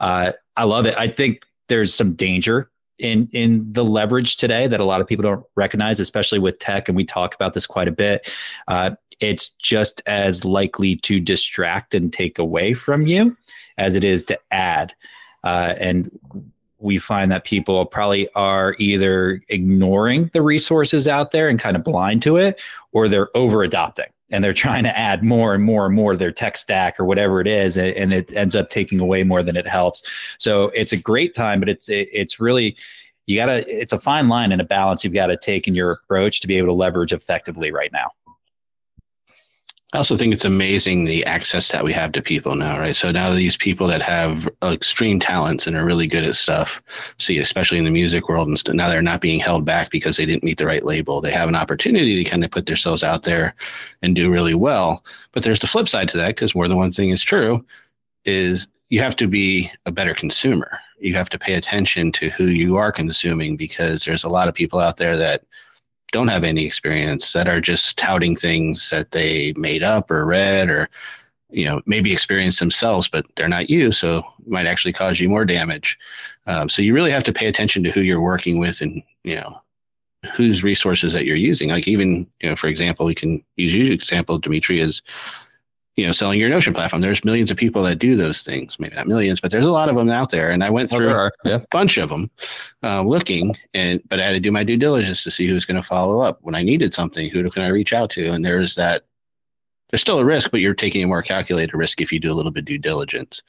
[0.00, 0.96] Uh, I love it.
[0.96, 5.22] I think there's some danger in in the leverage today that a lot of people
[5.22, 8.28] don't recognize, especially with tech, and we talk about this quite a bit.
[8.66, 13.36] Uh, it's just as likely to distract and take away from you
[13.76, 14.94] as it is to add.
[15.44, 16.10] Uh, and
[16.78, 21.82] we find that people probably are either ignoring the resources out there and kind of
[21.82, 22.60] blind to it,
[22.92, 26.18] or they're over adopting and they're trying to add more and more and more to
[26.18, 29.56] their tech stack or whatever it is and it ends up taking away more than
[29.56, 30.02] it helps.
[30.38, 32.76] So it's a great time but it's it's really
[33.26, 35.92] you gotta it's a fine line and a balance you've got to take in your
[35.92, 38.10] approach to be able to leverage effectively right now
[39.94, 42.94] I also think it's amazing the access that we have to people now, right?
[42.94, 46.82] So now these people that have extreme talents and are really good at stuff,
[47.18, 50.18] see, especially in the music world and stuff, now they're not being held back because
[50.18, 51.22] they didn't meet the right label.
[51.22, 53.54] They have an opportunity to kind of put themselves out there
[54.02, 55.02] and do really well.
[55.32, 57.64] But there's the flip side to that because more than one thing is true
[58.26, 60.78] is you have to be a better consumer.
[60.98, 64.54] You have to pay attention to who you are consuming because there's a lot of
[64.54, 65.44] people out there that
[66.12, 70.70] don't have any experience that are just touting things that they made up or read
[70.70, 70.88] or
[71.50, 75.28] you know maybe experience themselves but they're not you so it might actually cause you
[75.28, 75.98] more damage.
[76.46, 79.36] Um, so you really have to pay attention to who you're working with and you
[79.36, 79.60] know
[80.34, 81.68] whose resources that you're using.
[81.68, 85.02] Like even you know for example we can use your example dimitri is
[85.98, 87.02] you know, selling your Notion platform.
[87.02, 88.78] There's millions of people that do those things.
[88.78, 90.48] Maybe not millions, but there's a lot of them out there.
[90.52, 91.56] And I went oh, through oh, yeah.
[91.56, 92.30] a bunch of them,
[92.84, 95.76] uh, looking, and but I had to do my due diligence to see who's going
[95.76, 97.28] to follow up when I needed something.
[97.28, 98.30] Who can I reach out to?
[98.30, 99.02] And there's that.
[99.90, 102.34] There's still a risk, but you're taking a more calculated risk if you do a
[102.34, 103.42] little bit due diligence.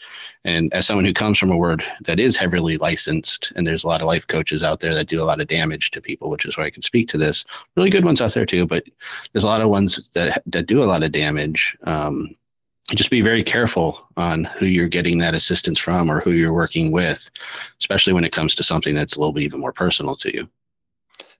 [0.45, 3.87] And as someone who comes from a word that is heavily licensed, and there's a
[3.87, 6.45] lot of life coaches out there that do a lot of damage to people, which
[6.45, 7.43] is why I can speak to this.
[7.75, 8.85] Really good ones out there too, but
[9.33, 11.77] there's a lot of ones that that do a lot of damage.
[11.83, 12.35] Um,
[12.95, 16.91] just be very careful on who you're getting that assistance from or who you're working
[16.91, 17.29] with,
[17.79, 20.49] especially when it comes to something that's a little bit even more personal to you.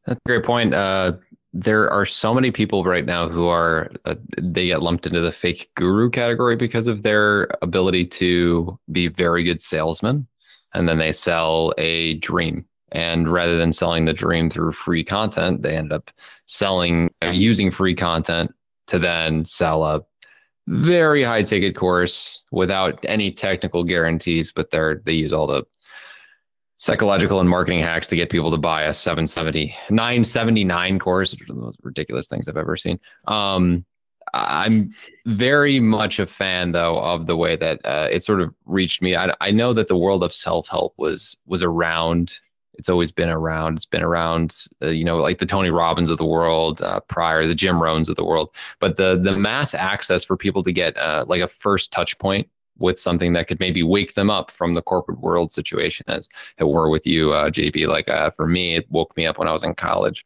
[0.05, 0.73] That's a great point.
[0.73, 1.13] Uh,
[1.53, 5.31] there are so many people right now who are uh, they get lumped into the
[5.31, 10.27] fake guru category because of their ability to be very good salesmen,
[10.73, 12.65] and then they sell a dream.
[12.91, 16.12] And rather than selling the dream through free content, they end up
[16.45, 18.51] selling uh, using free content
[18.88, 20.01] to then sell a
[20.67, 25.63] very high ticket course without any technical guarantees, but they're they use all the
[26.80, 31.54] psychological and marketing hacks to get people to buy a 770 979 course, which are
[31.54, 33.00] the most ridiculous things I've ever seen.
[33.28, 33.86] Um,
[34.34, 34.94] I'm
[35.26, 39.15] very much a fan though of the way that uh, it sort of reached me.
[39.15, 42.39] I, I know that the world of self help was was around
[42.80, 43.76] it's always been around.
[43.76, 47.46] It's been around, uh, you know, like the Tony Robbins of the world uh, prior,
[47.46, 48.56] the Jim Rohns of the world.
[48.80, 52.48] But the the mass access for people to get uh, like a first touch point
[52.80, 56.68] with something that could maybe wake them up from the corporate world situation, as it
[56.68, 57.88] were with you, uh, JB.
[57.88, 60.26] Like uh, for me, it woke me up when I was in college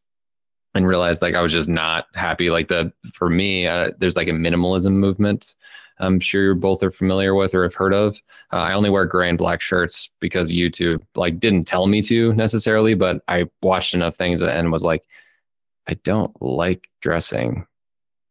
[0.76, 2.50] and realized like I was just not happy.
[2.50, 5.56] Like the for me, uh, there's like a minimalism movement
[6.00, 8.22] I'm sure you both are familiar with or have heard of.
[8.52, 12.34] Uh, I only wear gray and black shirts because YouTube like didn't tell me to
[12.34, 15.04] necessarily, but I watched enough things and was like,
[15.88, 17.68] I don't like dressing.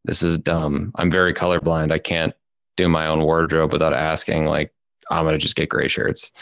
[0.05, 0.93] This is dumb.
[0.97, 1.93] I'm very colorblind.
[1.93, 2.35] I can't
[2.77, 4.47] do my own wardrobe without asking.
[4.47, 4.73] Like,
[5.11, 6.33] I'm gonna just get gray shirts,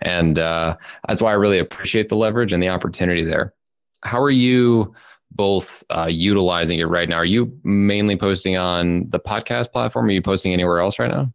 [0.00, 0.76] and uh,
[1.08, 3.54] that's why I really appreciate the leverage and the opportunity there.
[4.02, 4.94] How are you?
[5.32, 7.16] both uh, utilizing it right now.
[7.16, 10.06] Are you mainly posting on the podcast platform?
[10.06, 11.32] Are you posting anywhere else right now?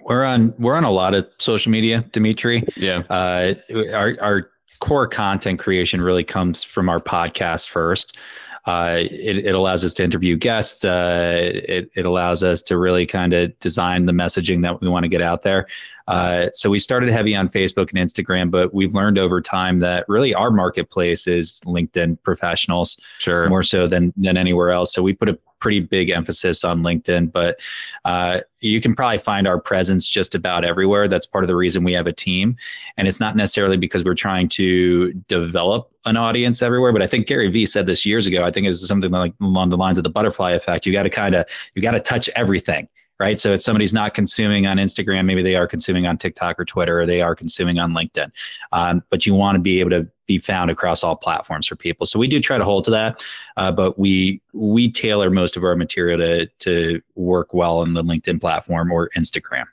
[0.00, 2.64] We're on we're on a lot of social media, Demetri.
[2.76, 3.02] Yeah.
[3.10, 3.54] Uh,
[3.92, 8.16] our our core content creation really comes from our podcast first.
[8.66, 10.84] Uh, it, it, allows us to interview guests.
[10.84, 15.04] Uh, it, it allows us to really kind of design the messaging that we want
[15.04, 15.66] to get out there.
[16.08, 20.04] Uh, so we started heavy on Facebook and Instagram, but we've learned over time that
[20.08, 24.92] really our marketplace is LinkedIn professionals, sure, more so than than anywhere else.
[24.92, 27.60] So we put a pretty big emphasis on LinkedIn, but
[28.04, 31.08] uh, you can probably find our presence just about everywhere.
[31.08, 32.56] That's part of the reason we have a team.
[32.96, 37.26] And it's not necessarily because we're trying to develop an audience everywhere, but I think
[37.26, 38.44] Gary Vee said this years ago.
[38.44, 40.86] I think it was something like along the lines of the butterfly effect.
[40.86, 42.88] You got to kind of, you got to touch everything
[43.20, 43.38] right?
[43.38, 47.00] So if somebody's not consuming on Instagram, maybe they are consuming on TikTok or Twitter,
[47.02, 48.32] or they are consuming on LinkedIn.
[48.72, 52.06] Um, but you want to be able to be found across all platforms for people.
[52.06, 53.22] So we do try to hold to that,
[53.58, 58.02] uh, but we we tailor most of our material to to work well on the
[58.02, 59.66] LinkedIn platform or Instagram.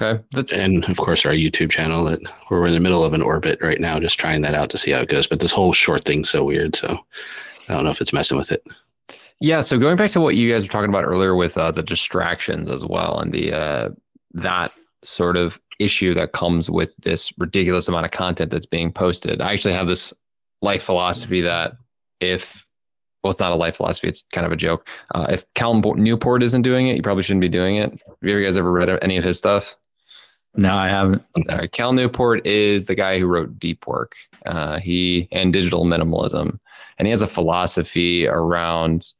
[0.00, 3.22] Okay, that's and of course our YouTube channel that we're in the middle of an
[3.22, 5.26] orbit right now, just trying that out to see how it goes.
[5.26, 7.00] But this whole short thing's so weird, so
[7.68, 8.64] I don't know if it's messing with it.
[9.40, 9.60] Yeah.
[9.60, 12.70] So going back to what you guys were talking about earlier with uh, the distractions
[12.70, 13.90] as well, and the uh,
[14.34, 14.72] that
[15.02, 19.40] sort of issue that comes with this ridiculous amount of content that's being posted.
[19.40, 20.12] I actually have this
[20.60, 21.74] life philosophy that
[22.20, 22.66] if
[23.22, 24.88] well, it's not a life philosophy; it's kind of a joke.
[25.14, 27.90] Uh, if Cal Newport isn't doing it, you probably shouldn't be doing it.
[27.90, 29.76] Have you guys ever read any of his stuff?
[30.54, 31.22] No, I haven't.
[31.72, 34.16] Cal Newport is the guy who wrote Deep Work.
[34.46, 36.58] Uh, he and Digital Minimalism,
[36.98, 39.12] and he has a philosophy around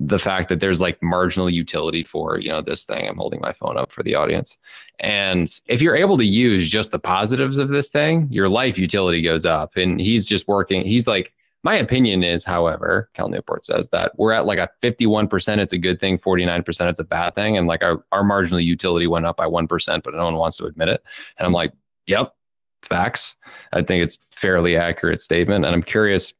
[0.00, 3.08] the fact that there's like marginal utility for you know this thing.
[3.08, 4.56] I'm holding my phone up for the audience.
[5.00, 9.22] And if you're able to use just the positives of this thing your life utility
[9.22, 9.76] goes up.
[9.76, 11.32] And he's just working he's like
[11.64, 15.78] my opinion is however cal newport says that we're at like a 51% it's a
[15.78, 17.56] good thing 49% it's a bad thing.
[17.56, 20.66] And like our, our marginal utility went up by 1% but no one wants to
[20.66, 21.02] admit it.
[21.38, 21.72] And i'm like
[22.06, 22.34] yep
[22.82, 23.34] facts.
[23.72, 25.64] I think it's fairly accurate statement.
[25.64, 26.32] And i'm curious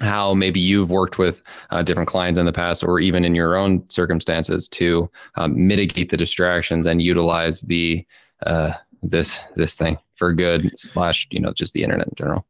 [0.00, 3.56] how maybe you've worked with uh, different clients in the past or even in your
[3.56, 8.04] own circumstances to um, mitigate the distractions and utilize the
[8.46, 12.46] uh, this this thing for good slash you know just the internet in general?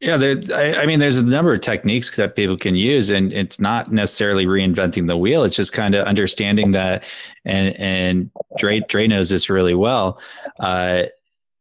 [0.00, 3.32] Yeah there I, I, mean there's a number of techniques that people can use and
[3.32, 5.42] it's not necessarily reinventing the wheel.
[5.42, 7.04] It's just kind of understanding that
[7.44, 10.20] and and Dre, Dre knows this really well.
[10.60, 11.04] Uh,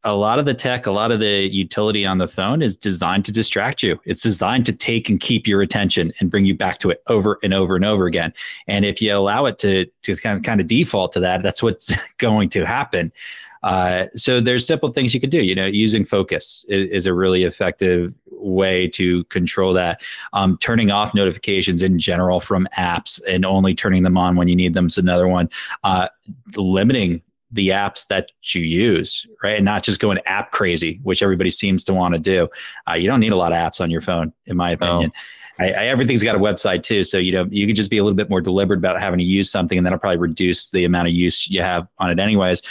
[0.05, 3.25] a lot of the tech, a lot of the utility on the phone is designed
[3.25, 3.99] to distract you.
[4.05, 7.39] It's designed to take and keep your attention and bring you back to it over
[7.41, 8.31] and over and over again.
[8.67, 11.63] And if you allow it to to kind of kind of default to that, that's
[11.63, 13.11] what's going to happen.
[13.63, 15.41] Uh, so there's simple things you can do.
[15.41, 20.01] You know, using focus is, is a really effective way to control that.
[20.33, 24.55] Um, turning off notifications in general from apps and only turning them on when you
[24.55, 25.49] need them is another one.
[25.83, 26.09] Uh,
[26.55, 29.55] limiting the apps that you use, right?
[29.55, 32.49] And not just going app crazy, which everybody seems to want to do.
[32.89, 35.11] Uh, you don't need a lot of apps on your phone, in my opinion.
[35.59, 38.03] I, I, everything's got a website too, so you know you can just be a
[38.03, 41.07] little bit more deliberate about having to use something, and that'll probably reduce the amount
[41.07, 42.61] of use you have on it, anyways.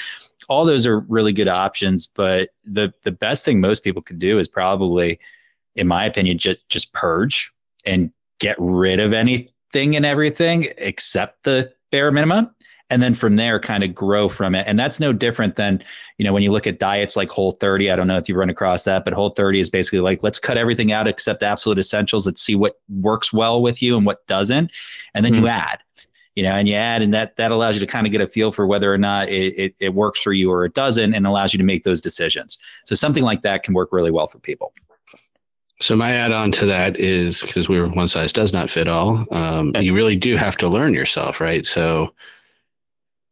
[0.49, 4.39] All those are really good options, but the the best thing most people can do
[4.39, 5.19] is probably,
[5.77, 7.51] in my opinion, just just purge
[7.87, 12.54] and get rid of anything and everything except the bare minimum
[12.91, 15.83] and then from there kind of grow from it and that's no different than
[16.19, 18.39] you know when you look at diets like whole 30 i don't know if you've
[18.39, 21.79] run across that but whole 30 is basically like let's cut everything out except absolute
[21.79, 24.71] essentials let's see what works well with you and what doesn't
[25.15, 25.45] and then mm-hmm.
[25.45, 25.79] you add
[26.35, 28.27] you know and you add and that that allows you to kind of get a
[28.27, 31.27] feel for whether or not it, it, it works for you or it doesn't and
[31.27, 34.39] allows you to make those decisions so something like that can work really well for
[34.39, 34.73] people
[35.81, 39.27] so my add-on to that is because we are one size does not fit all.
[39.33, 41.67] Um, you really do have to learn yourself, right?
[41.67, 42.15] So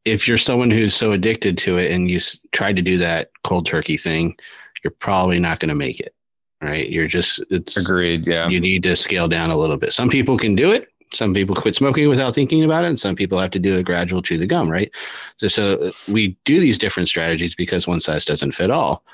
[0.04, 2.20] if you're someone who's so addicted to it and you
[2.52, 4.36] try to do that cold turkey thing,
[4.82, 6.14] you're probably not going to make it.
[6.60, 6.88] Right.
[6.88, 8.26] You're just, it's agreed.
[8.26, 8.48] Yeah.
[8.48, 9.92] You need to scale down a little bit.
[9.92, 10.88] Some people can do it.
[11.12, 12.88] Some people quit smoking without thinking about it.
[12.88, 14.70] And some people have to do a gradual chew the gum.
[14.70, 14.90] Right.
[15.36, 19.04] So, so uh, we do these different strategies because one size doesn't fit all.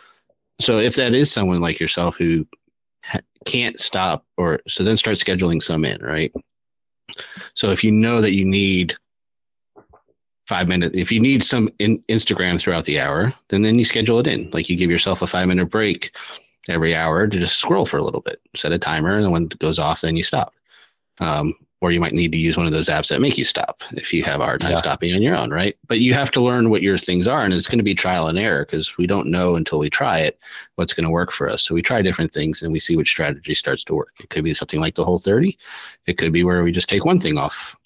[0.60, 2.46] So if that is someone like yourself who
[3.02, 6.02] ha- can't stop or so then start scheduling some in.
[6.02, 6.32] Right.
[7.54, 8.94] So if you know that you need
[10.48, 10.96] five minutes.
[10.96, 14.50] If you need some in Instagram throughout the hour, then then you schedule it in.
[14.50, 16.16] Like you give yourself a five minute break
[16.68, 18.40] every hour to just scroll for a little bit.
[18.56, 20.54] Set a timer, and when it goes off, then you stop.
[21.20, 23.82] Um, or you might need to use one of those apps that make you stop
[23.92, 24.78] if you have a hard time yeah.
[24.78, 25.76] stopping on your own, right?
[25.86, 28.26] But you have to learn what your things are, and it's going to be trial
[28.26, 30.40] and error because we don't know until we try it
[30.74, 31.62] what's going to work for us.
[31.62, 34.14] So we try different things and we see which strategy starts to work.
[34.18, 35.56] It could be something like the whole 30.
[36.06, 37.76] It could be where we just take one thing off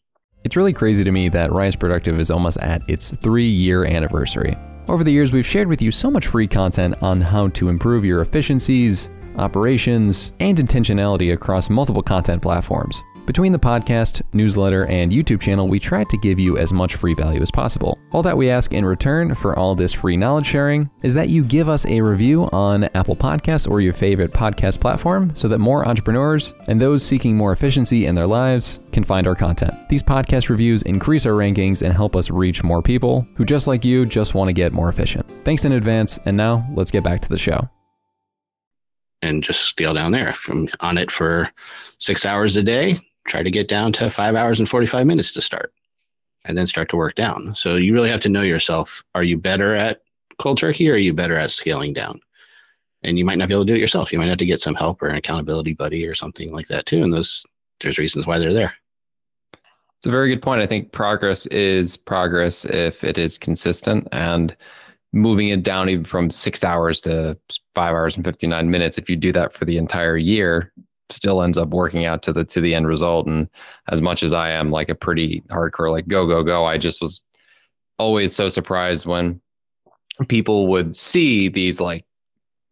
[0.44, 4.56] it's really crazy to me that Rise Productive is almost at its three year anniversary.
[4.88, 8.04] Over the years, we've shared with you so much free content on how to improve
[8.04, 13.02] your efficiencies, operations, and intentionality across multiple content platforms.
[13.24, 17.14] Between the podcast, newsletter, and YouTube channel, we try to give you as much free
[17.14, 17.96] value as possible.
[18.10, 21.44] All that we ask in return for all this free knowledge sharing is that you
[21.44, 25.86] give us a review on Apple Podcasts or your favorite podcast platform so that more
[25.86, 29.72] entrepreneurs and those seeking more efficiency in their lives can find our content.
[29.88, 33.84] These podcast reviews increase our rankings and help us reach more people who, just like
[33.84, 35.24] you, just want to get more efficient.
[35.44, 37.68] Thanks in advance, and now let's get back to the show
[39.24, 41.48] and just scale down there from on it for
[41.98, 45.40] six hours a day try to get down to five hours and 45 minutes to
[45.40, 45.72] start
[46.44, 47.54] and then start to work down.
[47.54, 49.02] So you really have to know yourself.
[49.14, 50.02] Are you better at
[50.38, 52.20] cold turkey or are you better at scaling down?
[53.04, 54.12] And you might not be able to do it yourself.
[54.12, 56.86] You might have to get some help or an accountability buddy or something like that
[56.86, 57.02] too.
[57.02, 57.44] And those
[57.80, 58.74] there's reasons why they're there.
[59.98, 60.62] It's a very good point.
[60.62, 64.56] I think progress is progress if it is consistent and
[65.12, 67.38] moving it down even from six hours to
[67.74, 68.98] five hours and 59 minutes.
[68.98, 70.72] If you do that for the entire year,
[71.12, 73.26] still ends up working out to the to the end result.
[73.26, 73.48] And
[73.90, 77.00] as much as I am like a pretty hardcore like go go go, I just
[77.00, 77.22] was
[77.98, 79.40] always so surprised when
[80.28, 82.04] people would see these like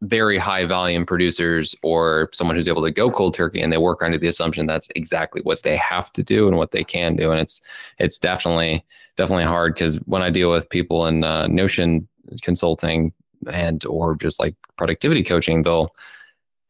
[0.03, 4.03] very high volume producers or someone who's able to go cold turkey and they work
[4.03, 7.31] under the assumption that's exactly what they have to do and what they can do
[7.31, 7.61] and it's
[7.98, 8.83] it's definitely
[9.16, 12.09] definitely hard because when i deal with people in uh, notion
[12.40, 13.12] consulting
[13.53, 15.94] and or just like productivity coaching they'll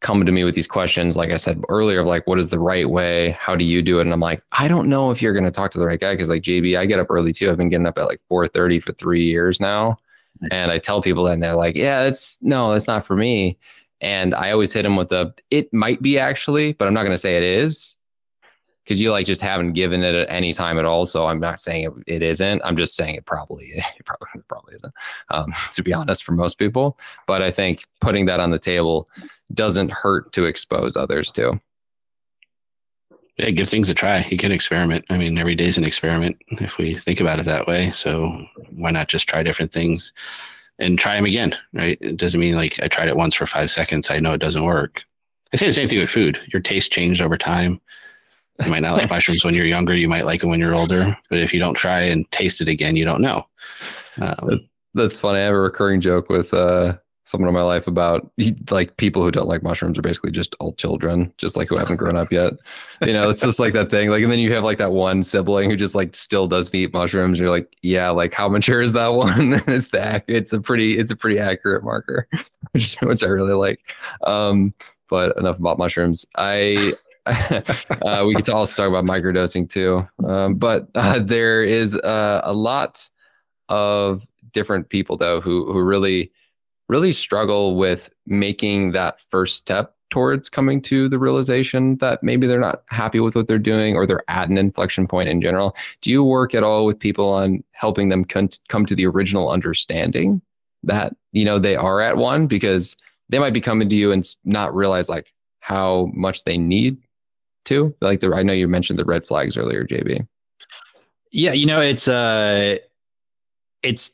[0.00, 2.58] come to me with these questions, like I said earlier, of like, what is the
[2.58, 3.32] right way?
[3.32, 4.02] How do you do it?
[4.02, 6.16] And I'm like, I don't know if you're going to talk to the right guy.
[6.16, 7.50] Cause like JB, I get up early too.
[7.50, 9.98] I've been getting up at like 4.30 for three years now.
[10.50, 13.58] And I tell people that and they're like, yeah, it's no, it's not for me.
[14.00, 17.14] And I always hit them with the, it might be actually, but I'm not going
[17.14, 17.96] to say it is
[18.84, 21.04] because you like just haven't given it at any time at all.
[21.04, 22.62] So I'm not saying it, it isn't.
[22.64, 24.94] I'm just saying it probably it probably probably isn't.
[25.30, 29.08] Um, to be honest, for most people, but I think putting that on the table
[29.54, 31.60] doesn't hurt to expose others to.
[33.36, 34.26] Yeah, give things a try.
[34.30, 35.06] You can experiment.
[35.08, 37.90] I mean, every day is an experiment if we think about it that way.
[37.92, 40.12] So why not just try different things
[40.78, 41.96] and try them again, right?
[42.00, 44.10] It doesn't mean like I tried it once for five seconds.
[44.10, 45.04] I know it doesn't work.
[45.52, 46.40] I say the same thing with food.
[46.52, 47.80] Your taste changed over time.
[48.62, 49.94] You might not like mushrooms when you're younger.
[49.94, 51.16] You might like them when you're older.
[51.28, 53.46] But if you don't try and taste it again, you don't know.
[54.20, 55.38] Um, That's funny.
[55.38, 56.98] I have a recurring joke with uh,
[57.30, 58.28] someone in my life about
[58.70, 61.96] like people who don't like mushrooms are basically just all children, just like who haven't
[61.96, 62.54] grown up yet.
[63.02, 64.10] You know, it's just like that thing.
[64.10, 66.92] Like, and then you have like that one sibling who just like still doesn't eat
[66.92, 67.38] mushrooms.
[67.38, 69.62] You're like, yeah, like how mature is that one?
[69.68, 72.26] it's the it's a pretty it's a pretty accurate marker,
[72.72, 73.80] which, which I really like.
[74.24, 74.74] Um,
[75.08, 76.26] but enough about mushrooms.
[76.36, 76.94] I
[77.26, 80.06] uh, we could also talk about microdosing too.
[80.26, 83.08] Um, but uh, there is uh, a lot
[83.68, 86.32] of different people though who who really
[86.90, 92.58] really struggle with making that first step towards coming to the realization that maybe they're
[92.58, 95.76] not happy with what they're doing or they're at an inflection point in general.
[96.02, 100.42] Do you work at all with people on helping them come to the original understanding
[100.82, 102.96] that, you know, they are at one because
[103.28, 106.98] they might be coming to you and not realize like how much they need
[107.66, 110.26] to like the, I know you mentioned the red flags earlier, JB.
[111.30, 111.52] Yeah.
[111.52, 112.78] You know, it's, uh,
[113.84, 114.10] it's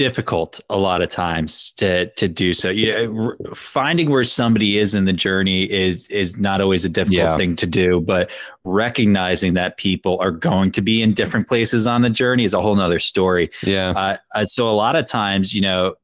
[0.00, 2.70] difficult a lot of times to to do so.
[2.70, 7.36] You finding where somebody is in the journey is is not always a difficult yeah.
[7.36, 8.30] thing to do, but
[8.64, 12.62] recognizing that people are going to be in different places on the journey is a
[12.62, 13.50] whole nother story.
[13.62, 13.90] Yeah.
[13.90, 15.96] Uh, uh so a lot of times, you know,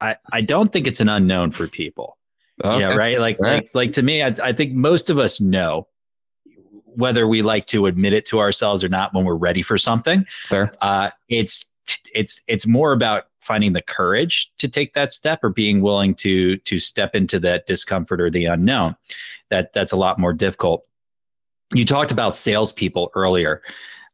[0.00, 2.18] I I don't think it's an unknown for people.
[2.62, 2.78] Okay.
[2.78, 3.18] Yeah, right.
[3.18, 3.54] Like right.
[3.54, 5.88] like like to me, I, I think most of us know
[6.94, 10.24] whether we like to admit it to ourselves or not when we're ready for something.
[10.48, 10.72] Fair.
[10.80, 11.64] Uh, it's
[12.14, 16.56] it's it's more about finding the courage to take that step or being willing to
[16.58, 18.96] to step into that discomfort or the unknown.
[19.48, 20.86] That that's a lot more difficult.
[21.74, 23.62] You talked about salespeople earlier.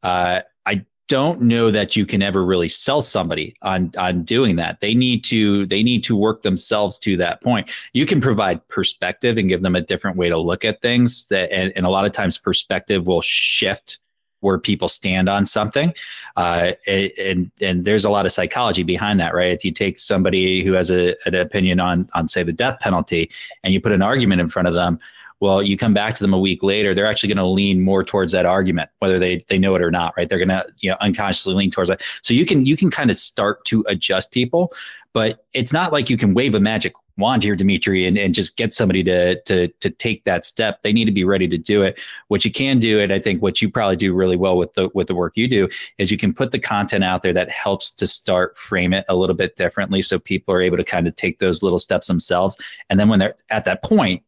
[0.03, 4.81] Uh, i don't know that you can ever really sell somebody on on doing that.
[4.81, 7.71] They need to they need to work themselves to that point.
[7.93, 11.53] You can provide perspective and give them a different way to look at things that
[11.53, 13.99] and, and a lot of times perspective will shift
[14.47, 15.93] where people stand on something.
[16.37, 19.53] Uh, and and there's a lot of psychology behind that, right?
[19.53, 23.31] If you take somebody who has a, an opinion on on say the death penalty
[23.63, 25.01] and you put an argument in front of them,
[25.41, 28.03] Well, you come back to them a week later, they're actually going to lean more
[28.03, 30.29] towards that argument, whether they they know it or not, right?
[30.29, 32.03] They're going to you know unconsciously lean towards that.
[32.23, 34.73] So you can you can kind of start to adjust people,
[35.13, 38.57] but it's not like you can wave a magic wand here, Demetri, and, and just
[38.57, 40.83] get somebody to to to take that step.
[40.83, 41.99] They need to be ready to do it.
[42.29, 44.91] What you can do, and I think what you probably do really well with the
[44.95, 47.91] with the work you do, is you can put the content out there that helps
[47.91, 51.17] to start frame it a little bit differently, so people are able to kind of
[51.17, 52.57] take those little steps themselves.
[52.91, 54.23] And then when they're at that point,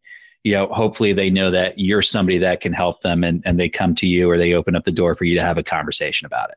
[0.48, 3.68] you know, hopefully they know that you're somebody that can help them, and and they
[3.68, 6.24] come to you or they open up the door for you to have a conversation
[6.24, 6.56] about it.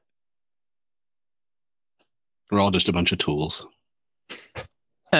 [2.49, 3.65] We're all just a bunch of tools.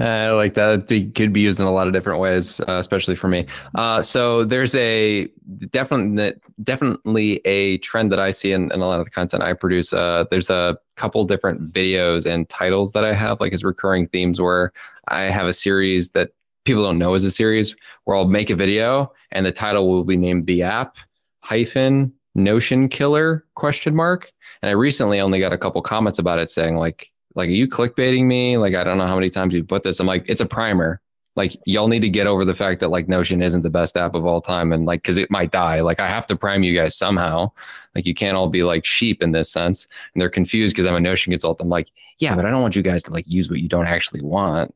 [0.00, 0.90] I like that.
[0.90, 3.46] It could be used in a lot of different ways, uh, especially for me.
[3.76, 5.28] Uh, so there's a
[5.70, 9.52] definitely definitely a trend that I see in, in a lot of the content I
[9.54, 9.92] produce.
[9.92, 14.40] Uh, there's a couple different videos and titles that I have, like as recurring themes,
[14.40, 14.72] where
[15.06, 16.32] I have a series that
[16.68, 20.04] people don't know is a series, where I'll make a video and the title will
[20.04, 20.98] be named the app
[21.40, 24.30] hyphen Notion killer question mark.
[24.62, 27.68] And I recently only got a couple comments about it saying like like, are you
[27.68, 28.58] clickbaiting me?
[28.58, 30.00] Like, I don't know how many times you put this.
[30.00, 31.00] I'm like, it's a primer.
[31.36, 34.16] Like, y'all need to get over the fact that like Notion isn't the best app
[34.16, 35.80] of all time, and like, because it might die.
[35.80, 37.52] Like, I have to prime you guys somehow.
[37.94, 39.86] Like, you can't all be like sheep in this sense.
[40.12, 41.66] And they're confused because I'm a Notion consultant.
[41.66, 43.86] I'm like, yeah, but I don't want you guys to like use what you don't
[43.86, 44.74] actually want.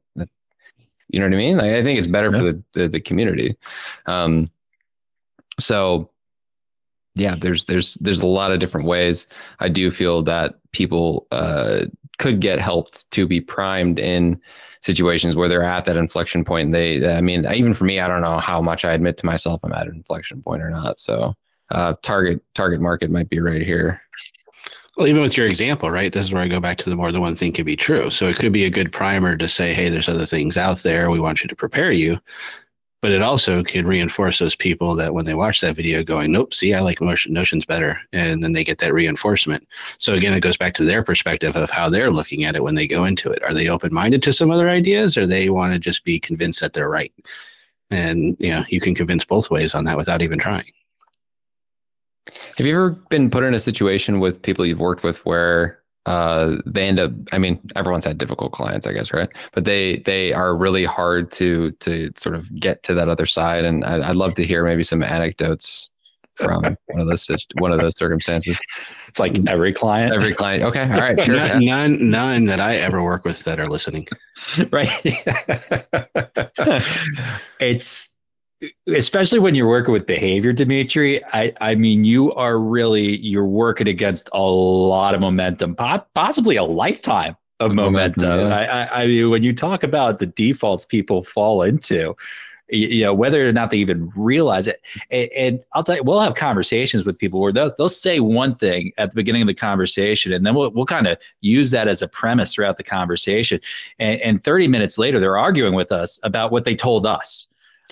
[1.12, 1.56] You know what I mean?
[1.58, 2.38] Like, I think it's better yeah.
[2.38, 3.56] for the, the, the community.
[4.06, 4.50] Um,
[5.60, 6.10] so
[7.14, 9.26] yeah, there's there's there's a lot of different ways.
[9.60, 11.86] I do feel that people uh,
[12.18, 14.40] could get helped to be primed in
[14.80, 16.66] situations where they're at that inflection point.
[16.66, 19.26] And they, I mean, even for me, I don't know how much I admit to
[19.26, 20.98] myself I'm at an inflection point or not.
[20.98, 21.34] So,
[21.70, 24.00] uh, target target market might be right here.
[24.96, 26.12] Well, even with your example, right?
[26.12, 28.10] This is where I go back to the more than one thing can be true.
[28.10, 31.10] So it could be a good primer to say, hey, there's other things out there.
[31.10, 32.18] We want you to prepare you
[33.02, 36.54] but it also could reinforce those people that when they watch that video going nope
[36.54, 39.66] see i like Notion notions better and then they get that reinforcement
[39.98, 42.76] so again it goes back to their perspective of how they're looking at it when
[42.76, 45.78] they go into it are they open-minded to some other ideas or they want to
[45.78, 47.12] just be convinced that they're right
[47.90, 50.70] and you know you can convince both ways on that without even trying
[52.56, 56.56] have you ever been put in a situation with people you've worked with where uh,
[56.66, 59.28] they end up i mean everyone's had difficult clients i guess right?
[59.52, 63.64] But they they are really hard to to sort of get to that other side
[63.64, 65.90] and I, would love to hear maybe some anecdotes
[66.34, 67.28] from one of those
[67.58, 68.58] one of those circumstances.
[69.06, 70.14] It's like every client.
[70.14, 70.64] Every client.
[70.64, 74.08] Okay all right sure none, none none that i ever work with that are listening.
[74.72, 74.90] Right.
[77.60, 78.08] It's
[78.86, 83.88] especially when you're working with behavior, Demetri, I, I mean, you are really, you're working
[83.88, 85.76] against a lot of momentum,
[86.14, 88.22] possibly a lifetime of momentum.
[88.28, 88.88] momentum yeah.
[88.92, 92.16] I, I, mean, when you talk about the defaults people fall into,
[92.68, 94.80] you know, whether or not they even realize it.
[95.10, 98.54] And, and, I'll tell you, we'll have conversations with people where they'll, they'll say one
[98.54, 101.86] thing at the beginning of the conversation, and then we'll, we'll kind of use that
[101.86, 103.60] as a premise throughout the conversation.
[103.98, 107.48] And, and 30 minutes later, they're arguing with us about what they told us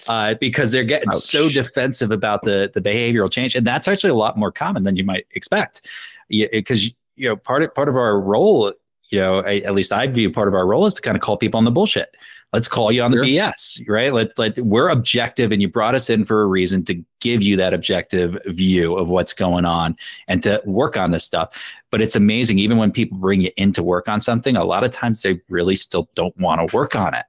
[0.06, 1.16] uh, because they're getting Ouch.
[1.16, 4.96] so defensive about the the behavioral change, and that's actually a lot more common than
[4.96, 5.88] you might expect.
[6.28, 6.86] Because
[7.16, 8.72] you know, part of part of our role,
[9.10, 11.22] you know, I, at least I view part of our role is to kind of
[11.22, 12.16] call people on the bullshit.
[12.52, 13.26] Let's call you on the sure.
[13.26, 14.12] BS, right?
[14.12, 17.56] Let let we're objective, and you brought us in for a reason to give you
[17.56, 19.96] that objective view of what's going on
[20.26, 21.56] and to work on this stuff.
[21.90, 24.82] But it's amazing, even when people bring you in to work on something, a lot
[24.82, 27.24] of times they really still don't want to work on it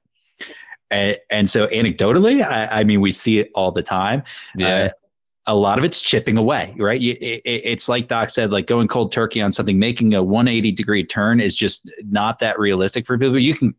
[0.91, 4.23] and, and so anecdotally, I, I, mean, we see it all the time.
[4.55, 4.67] Yeah.
[4.67, 4.89] Uh,
[5.47, 7.01] a lot of it's chipping away, right?
[7.01, 10.71] You, it, it's like Doc said, like going cold turkey on something, making a 180
[10.71, 13.39] degree turn is just not that realistic for people.
[13.39, 13.73] You can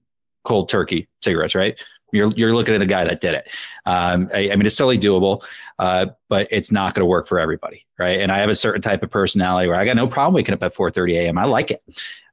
[0.44, 1.80] cold turkey cigarettes, right?
[2.12, 3.48] You're you're looking at a guy that did it.
[3.86, 5.44] Um, I, I, mean, it's totally doable,
[5.78, 8.20] uh, but it's not going to work for everybody, right?
[8.20, 10.62] And I have a certain type of personality where I got no problem waking up
[10.62, 11.38] at 4:30 a.m.
[11.38, 11.82] I like it.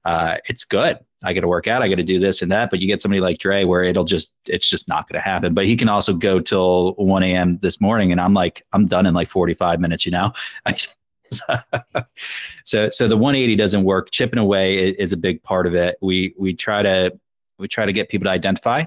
[0.03, 0.99] Uh, it's good.
[1.23, 1.81] I got to work out.
[1.81, 2.69] I got to do this and that.
[2.69, 5.53] But you get somebody like Dre where it'll just, it's just not going to happen.
[5.53, 7.57] But he can also go till 1 a.m.
[7.61, 8.11] this morning.
[8.11, 10.31] And I'm like, I'm done in like 45 minutes, you know?
[12.63, 14.11] so, so the 180 doesn't work.
[14.11, 15.97] Chipping away is a big part of it.
[16.01, 17.17] We, we try to,
[17.57, 18.85] we try to get people to identify.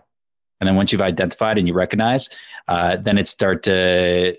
[0.60, 2.30] And then once you've identified and you recognize,
[2.68, 4.36] uh, then it start to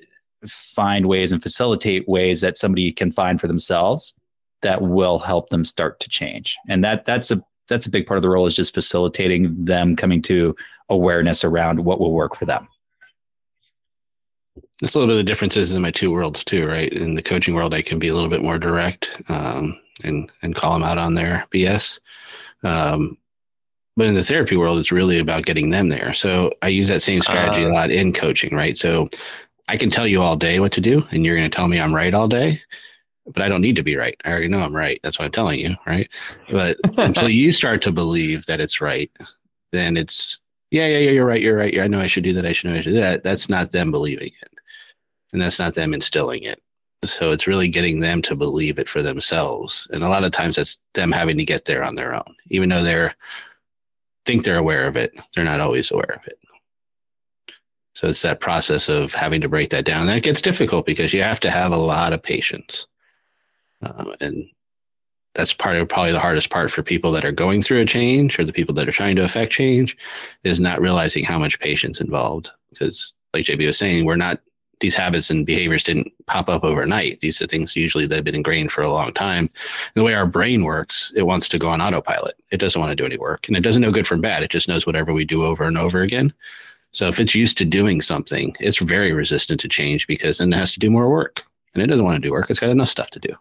[0.47, 4.13] find ways and facilitate ways that somebody can find for themselves
[4.61, 6.57] that will help them start to change.
[6.67, 9.95] And that that's a that's a big part of the role is just facilitating them
[9.95, 10.55] coming to
[10.89, 12.67] awareness around what will work for them.
[14.81, 16.91] That's a little bit of the differences in my two worlds too, right?
[16.91, 20.55] In the coaching world, I can be a little bit more direct um, and and
[20.55, 21.99] call them out on their BS.
[22.63, 23.17] Um,
[23.95, 26.13] but in the therapy world, it's really about getting them there.
[26.13, 28.75] So I use that same strategy uh, a lot in coaching, right?
[28.75, 29.09] So
[29.67, 31.79] I can tell you all day what to do, and you're going to tell me
[31.79, 32.61] I'm right all day,
[33.27, 34.19] but I don't need to be right.
[34.25, 34.99] I already know I'm right.
[35.03, 36.09] That's what I'm telling you, right?
[36.51, 39.11] But until you start to believe that it's right,
[39.71, 40.39] then it's
[40.71, 41.79] yeah, yeah, yeah, you're right, you're right.
[41.79, 42.45] I know I should do that.
[42.45, 43.23] I should know I should do that.
[43.23, 44.51] That's not them believing it,
[45.31, 46.61] and that's not them instilling it.
[47.05, 50.55] So it's really getting them to believe it for themselves, and a lot of times
[50.55, 53.15] that's them having to get there on their own, even though they're
[54.25, 55.13] think they're aware of it.
[55.35, 56.39] They're not always aware of it.
[57.95, 60.07] So it's that process of having to break that down.
[60.07, 62.87] That gets difficult because you have to have a lot of patience.
[63.83, 64.49] Uh, and
[65.35, 68.37] that's part of probably the hardest part for people that are going through a change
[68.37, 69.97] or the people that are trying to affect change
[70.43, 72.51] is not realizing how much patience involved.
[72.69, 74.39] Because like JB was saying, we're not
[74.79, 77.21] these habits and behaviors didn't pop up overnight.
[77.21, 79.45] These are things usually that have been ingrained for a long time.
[79.45, 79.51] And
[79.95, 82.35] the way our brain works, it wants to go on autopilot.
[82.51, 83.47] It doesn't want to do any work.
[83.47, 84.43] And it doesn't know good from bad.
[84.43, 86.33] It just knows whatever we do over and over again.
[86.91, 90.57] So if it's used to doing something, it's very resistant to change because then it
[90.57, 91.43] has to do more work.
[91.73, 92.49] And it doesn't want to do work.
[92.49, 93.33] It's got enough stuff to do.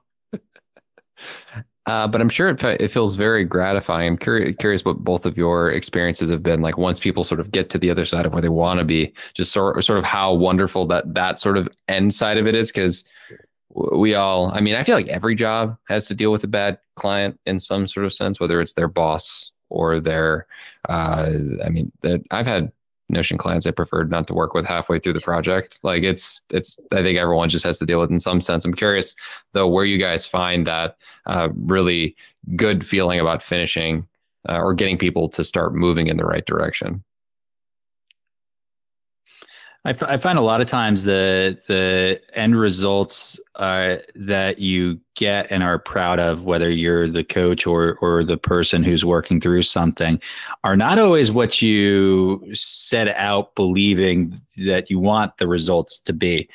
[1.87, 4.09] Uh, but I'm sure it, it feels very gratifying.
[4.09, 7.51] I'm curious, curious what both of your experiences have been like once people sort of
[7.51, 9.13] get to the other side of where they want to be.
[9.35, 12.71] Just sort sort of how wonderful that that sort of end side of it is
[12.71, 13.05] because
[13.75, 14.53] we all.
[14.53, 17.59] I mean, I feel like every job has to deal with a bad client in
[17.59, 20.47] some sort of sense, whether it's their boss or their.
[20.89, 21.31] Uh,
[21.65, 22.71] I mean, that I've had
[23.13, 25.79] Notion clients I preferred not to work with halfway through the project.
[25.83, 28.65] Like it's it's I think everyone just has to deal with in some sense.
[28.65, 29.15] I'm curious
[29.53, 30.97] though where you guys find that
[31.27, 32.17] uh, really
[32.57, 34.09] good feeling about finishing
[34.49, 37.05] uh, or getting people to start moving in the right direction.
[39.85, 45.01] I, f- I find a lot of times the the end results uh, that you
[45.15, 49.41] get and are proud of, whether you're the coach or or the person who's working
[49.41, 50.21] through something,
[50.63, 56.49] are not always what you set out believing that you want the results to be.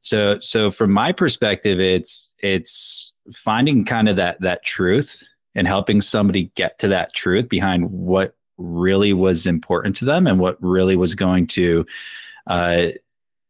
[0.00, 5.22] So so from my perspective, it's it's finding kind of that that truth
[5.54, 10.40] and helping somebody get to that truth behind what really was important to them and
[10.40, 11.86] what really was going to
[12.46, 12.88] uh,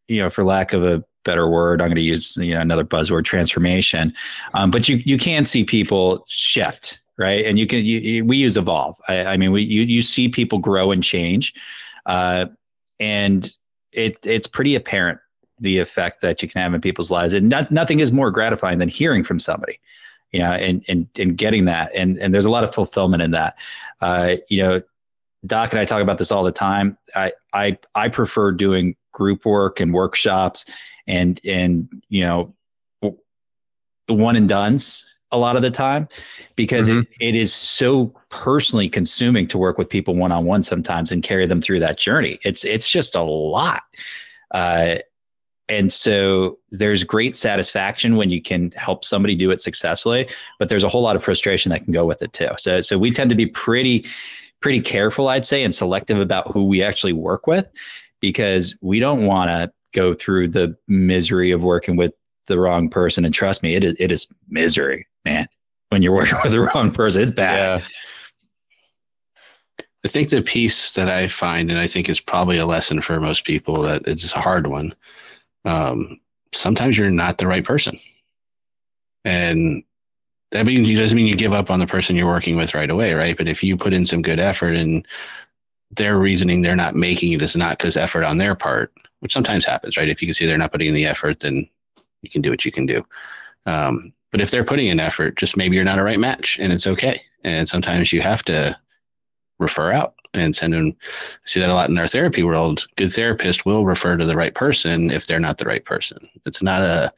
[0.08, 2.84] you know, for lack of a better word, I'm going to use you know another
[2.84, 4.12] buzzword, transformation.
[4.54, 7.44] Um, but you you can see people shift, right?
[7.44, 9.00] And you can you, we use evolve.
[9.08, 11.54] I, I, mean, we you you see people grow and change,
[12.06, 12.46] uh,
[13.00, 13.54] and
[13.92, 15.18] it it's pretty apparent
[15.60, 17.32] the effect that you can have in people's lives.
[17.32, 19.78] And not, nothing is more gratifying than hearing from somebody,
[20.32, 21.90] you know, and and and getting that.
[21.94, 23.56] And and there's a lot of fulfillment in that.
[24.00, 24.82] Uh, you know,
[25.46, 26.96] Doc and I talk about this all the time.
[27.14, 30.64] I I I prefer doing group work and workshops
[31.06, 32.54] and and you know
[34.08, 36.06] one and dones a lot of the time
[36.56, 37.00] because mm-hmm.
[37.00, 41.22] it, it is so personally consuming to work with people one on one sometimes and
[41.22, 42.38] carry them through that journey.
[42.42, 43.82] It's it's just a lot.
[44.50, 44.96] Uh,
[45.68, 50.28] and so there's great satisfaction when you can help somebody do it successfully,
[50.58, 52.50] but there's a whole lot of frustration that can go with it too.
[52.58, 54.04] So so we tend to be pretty
[54.62, 57.66] pretty careful, I'd say, and selective about who we actually work with
[58.20, 62.14] because we don't want to go through the misery of working with
[62.46, 63.24] the wrong person.
[63.24, 65.46] And trust me, it is, it is misery, man.
[65.90, 67.80] When you're working with the wrong person, it's bad.
[67.80, 67.86] Yeah.
[70.04, 73.20] I think the piece that I find, and I think is probably a lesson for
[73.20, 74.94] most people, that it's a hard one.
[75.64, 76.18] Um,
[76.52, 78.00] sometimes you're not the right person,
[79.24, 79.84] and
[80.52, 82.90] that means it doesn't mean you give up on the person you're working with right
[82.90, 83.36] away, right?
[83.36, 85.06] But if you put in some good effort and
[85.90, 89.64] their reasoning they're not making it is not because effort on their part, which sometimes
[89.64, 90.08] happens, right?
[90.08, 91.68] If you can see they're not putting in the effort, then
[92.22, 93.04] you can do what you can do.
[93.66, 96.72] Um, but if they're putting in effort, just maybe you're not a right match, and
[96.72, 97.20] it's okay.
[97.44, 98.76] And sometimes you have to
[99.58, 100.96] refer out and send them.
[100.98, 102.86] I see that a lot in our therapy world.
[102.96, 106.28] Good therapist will refer to the right person if they're not the right person.
[106.46, 107.12] It's not a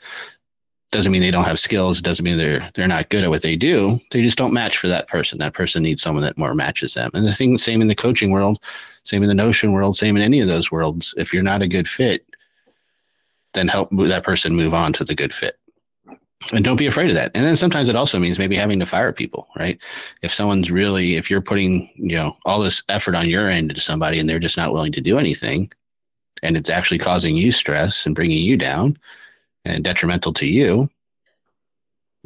[0.95, 1.99] doesn't mean they don't have skills.
[1.99, 4.01] It doesn't mean they're they're not good at what they do.
[4.13, 5.39] They just don't match for that person.
[5.39, 7.11] That person needs someone that more matches them.
[7.15, 8.59] And the thing, same in the coaching world,
[9.03, 11.13] same in the Notion world, same in any of those worlds.
[11.17, 12.25] If you're not a good fit,
[13.55, 15.59] then help that person move on to the good fit.
[16.53, 17.33] And don't be afraid of that.
[17.35, 19.79] And then sometimes it also means maybe having to fire people, right?
[20.23, 23.81] If someone's really, if you're putting, you know, all this effort on your end to
[23.81, 25.73] somebody and they're just not willing to do anything,
[26.43, 28.99] and it's actually causing you stress and bringing you down,
[29.65, 30.89] and detrimental to you,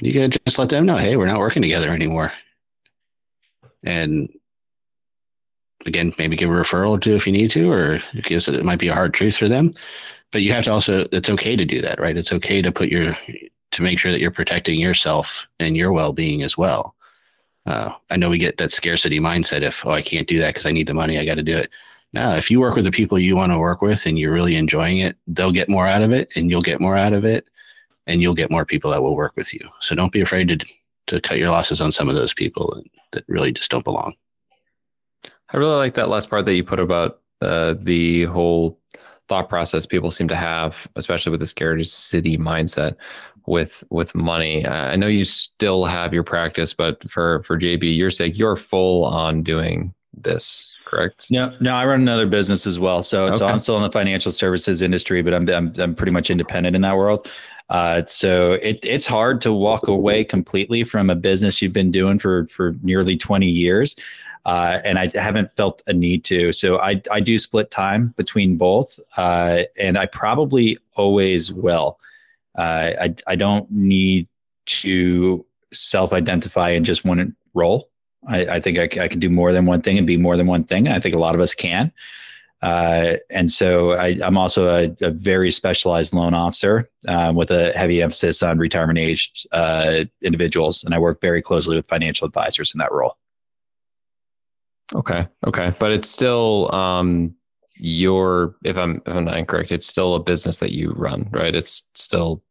[0.01, 2.33] you gotta just let them know, hey, we're not working together anymore.
[3.85, 4.29] And
[5.87, 8.79] again, maybe give a referral to if you need to, or it gives it might
[8.79, 9.73] be a hard truth for them.
[10.31, 12.17] But you have to also it's okay to do that, right?
[12.17, 13.17] It's okay to put your
[13.73, 16.95] to make sure that you're protecting yourself and your well being as well.
[17.67, 20.65] Uh, I know we get that scarcity mindset if, oh, I can't do that because
[20.65, 21.69] I need the money, I got to do it.
[22.13, 24.57] No, if you work with the people you want to work with and you're really
[24.57, 27.47] enjoying it, they'll get more out of it and you'll get more out of it
[28.07, 29.61] and you'll get more people that will work with you.
[29.81, 30.67] So don't be afraid to,
[31.09, 32.83] to cut your losses on some of those people
[33.13, 34.15] that really just don't belong.
[35.53, 38.81] I really like that last part that you put about uh, the whole
[39.29, 42.97] thought process people seem to have, especially with the scarcity city mindset
[43.47, 44.67] with with money.
[44.67, 49.05] I know you still have your practice, but for for JB, your sake, you're full
[49.05, 51.31] on doing this, correct?
[51.31, 53.03] No, no, I run another business as well.
[53.03, 53.37] So, okay.
[53.37, 56.75] so I'm still in the financial services industry, but I'm I'm, I'm pretty much independent
[56.77, 57.31] in that world.
[57.71, 62.19] Uh, so it, it's hard to walk away completely from a business you've been doing
[62.19, 63.95] for for nearly 20 years.
[64.47, 66.53] Uh, and I haven't felt a need to.
[66.53, 71.99] So I, I do split time between both, uh, and I probably always will.
[72.57, 74.27] Uh, I, I don't need
[74.67, 77.88] to self identify in just one role.
[78.27, 80.47] I, I think I, I, can do more than one thing and be more than
[80.47, 80.87] one thing.
[80.87, 81.93] And I think a lot of us can.
[82.61, 87.73] Uh, and so I, am also a, a, very specialized loan officer um, with a
[87.73, 90.83] heavy emphasis on retirement age uh, individuals.
[90.83, 93.17] And I work very closely with financial advisors in that role.
[94.95, 95.29] Okay.
[95.47, 95.73] Okay.
[95.79, 97.37] But it's still um,
[97.77, 101.55] your, if I'm, if I'm not incorrect, it's still a business that you run, right?
[101.55, 102.43] It's still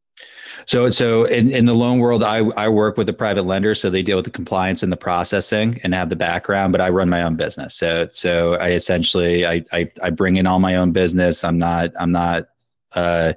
[0.66, 3.90] so, so in, in the loan world, I, I work with a private lender, so
[3.90, 7.10] they deal with the compliance and the processing and have the background, but I run
[7.10, 7.76] my own business.
[7.76, 11.44] So, so I essentially, I, I, I bring in all my own business.
[11.44, 12.48] I'm not, I'm not,
[12.94, 13.34] uh,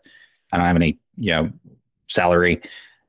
[0.53, 1.51] I don't have any, you know,
[2.09, 2.61] salary.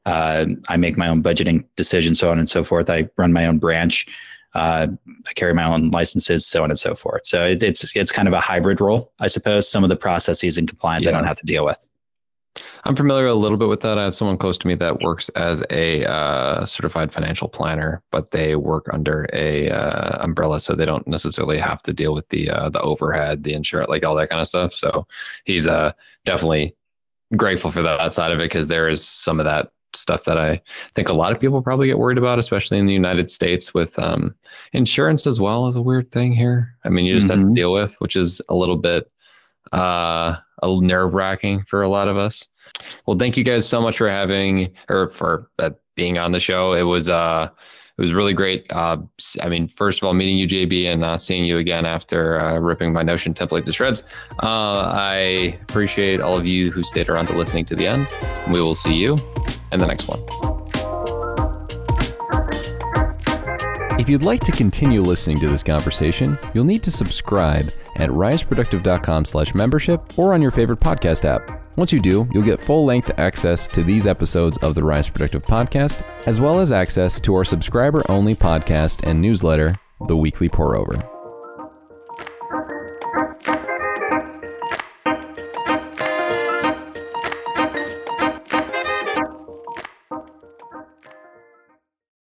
[0.06, 2.90] Uh, I make my own budgeting decisions, so on and so forth.
[2.90, 4.08] I run my own branch.
[4.54, 4.88] Uh,
[5.28, 7.26] I carry my own licenses, so on and so forth.
[7.26, 9.70] So it, it's it's kind of a hybrid role, I suppose.
[9.70, 11.12] Some of the processes and compliance yeah.
[11.12, 11.88] I don't have to deal with.
[12.84, 13.98] I'm familiar a little bit with that.
[13.98, 18.32] I have someone close to me that works as a uh, certified financial planner, but
[18.32, 22.50] they work under a uh, umbrella, so they don't necessarily have to deal with the
[22.50, 24.74] uh, the overhead, the insurance, like all that kind of stuff.
[24.74, 25.06] So
[25.46, 25.92] he's uh,
[26.26, 26.76] definitely
[27.36, 30.62] grateful for that side of it because there is some of that stuff that I
[30.96, 33.98] think a lot of people probably get worried about, especially in the United States with
[34.00, 34.34] um,
[34.74, 36.74] insurance as well as a weird thing here.
[36.84, 37.34] I mean, you just mm-hmm.
[37.34, 37.54] have to mm-hmm.
[37.54, 39.12] deal with, which is a little bit
[39.72, 42.48] uh, a nerve wracking for a lot of us.
[43.06, 46.74] Well, thank you guys so much for having or for uh, being on the show.
[46.74, 47.50] It was uh,
[47.98, 48.66] it was really great.
[48.72, 48.98] Uh,
[49.42, 52.58] I mean, first of all, meeting you, JB, and uh, seeing you again after uh,
[52.60, 54.04] ripping my Notion template to shreds.
[54.42, 58.08] Uh, I appreciate all of you who stayed around to listening to the end.
[58.52, 59.18] We will see you
[59.72, 60.20] in the next one.
[64.00, 69.26] If you'd like to continue listening to this conversation, you'll need to subscribe at riseproductive.com
[69.26, 71.62] slash membership or on your favorite podcast app.
[71.78, 75.44] Once you do, you'll get full length access to these episodes of the Rise Productive
[75.44, 79.76] podcast, as well as access to our subscriber only podcast and newsletter,
[80.08, 81.11] The Weekly Pour Over.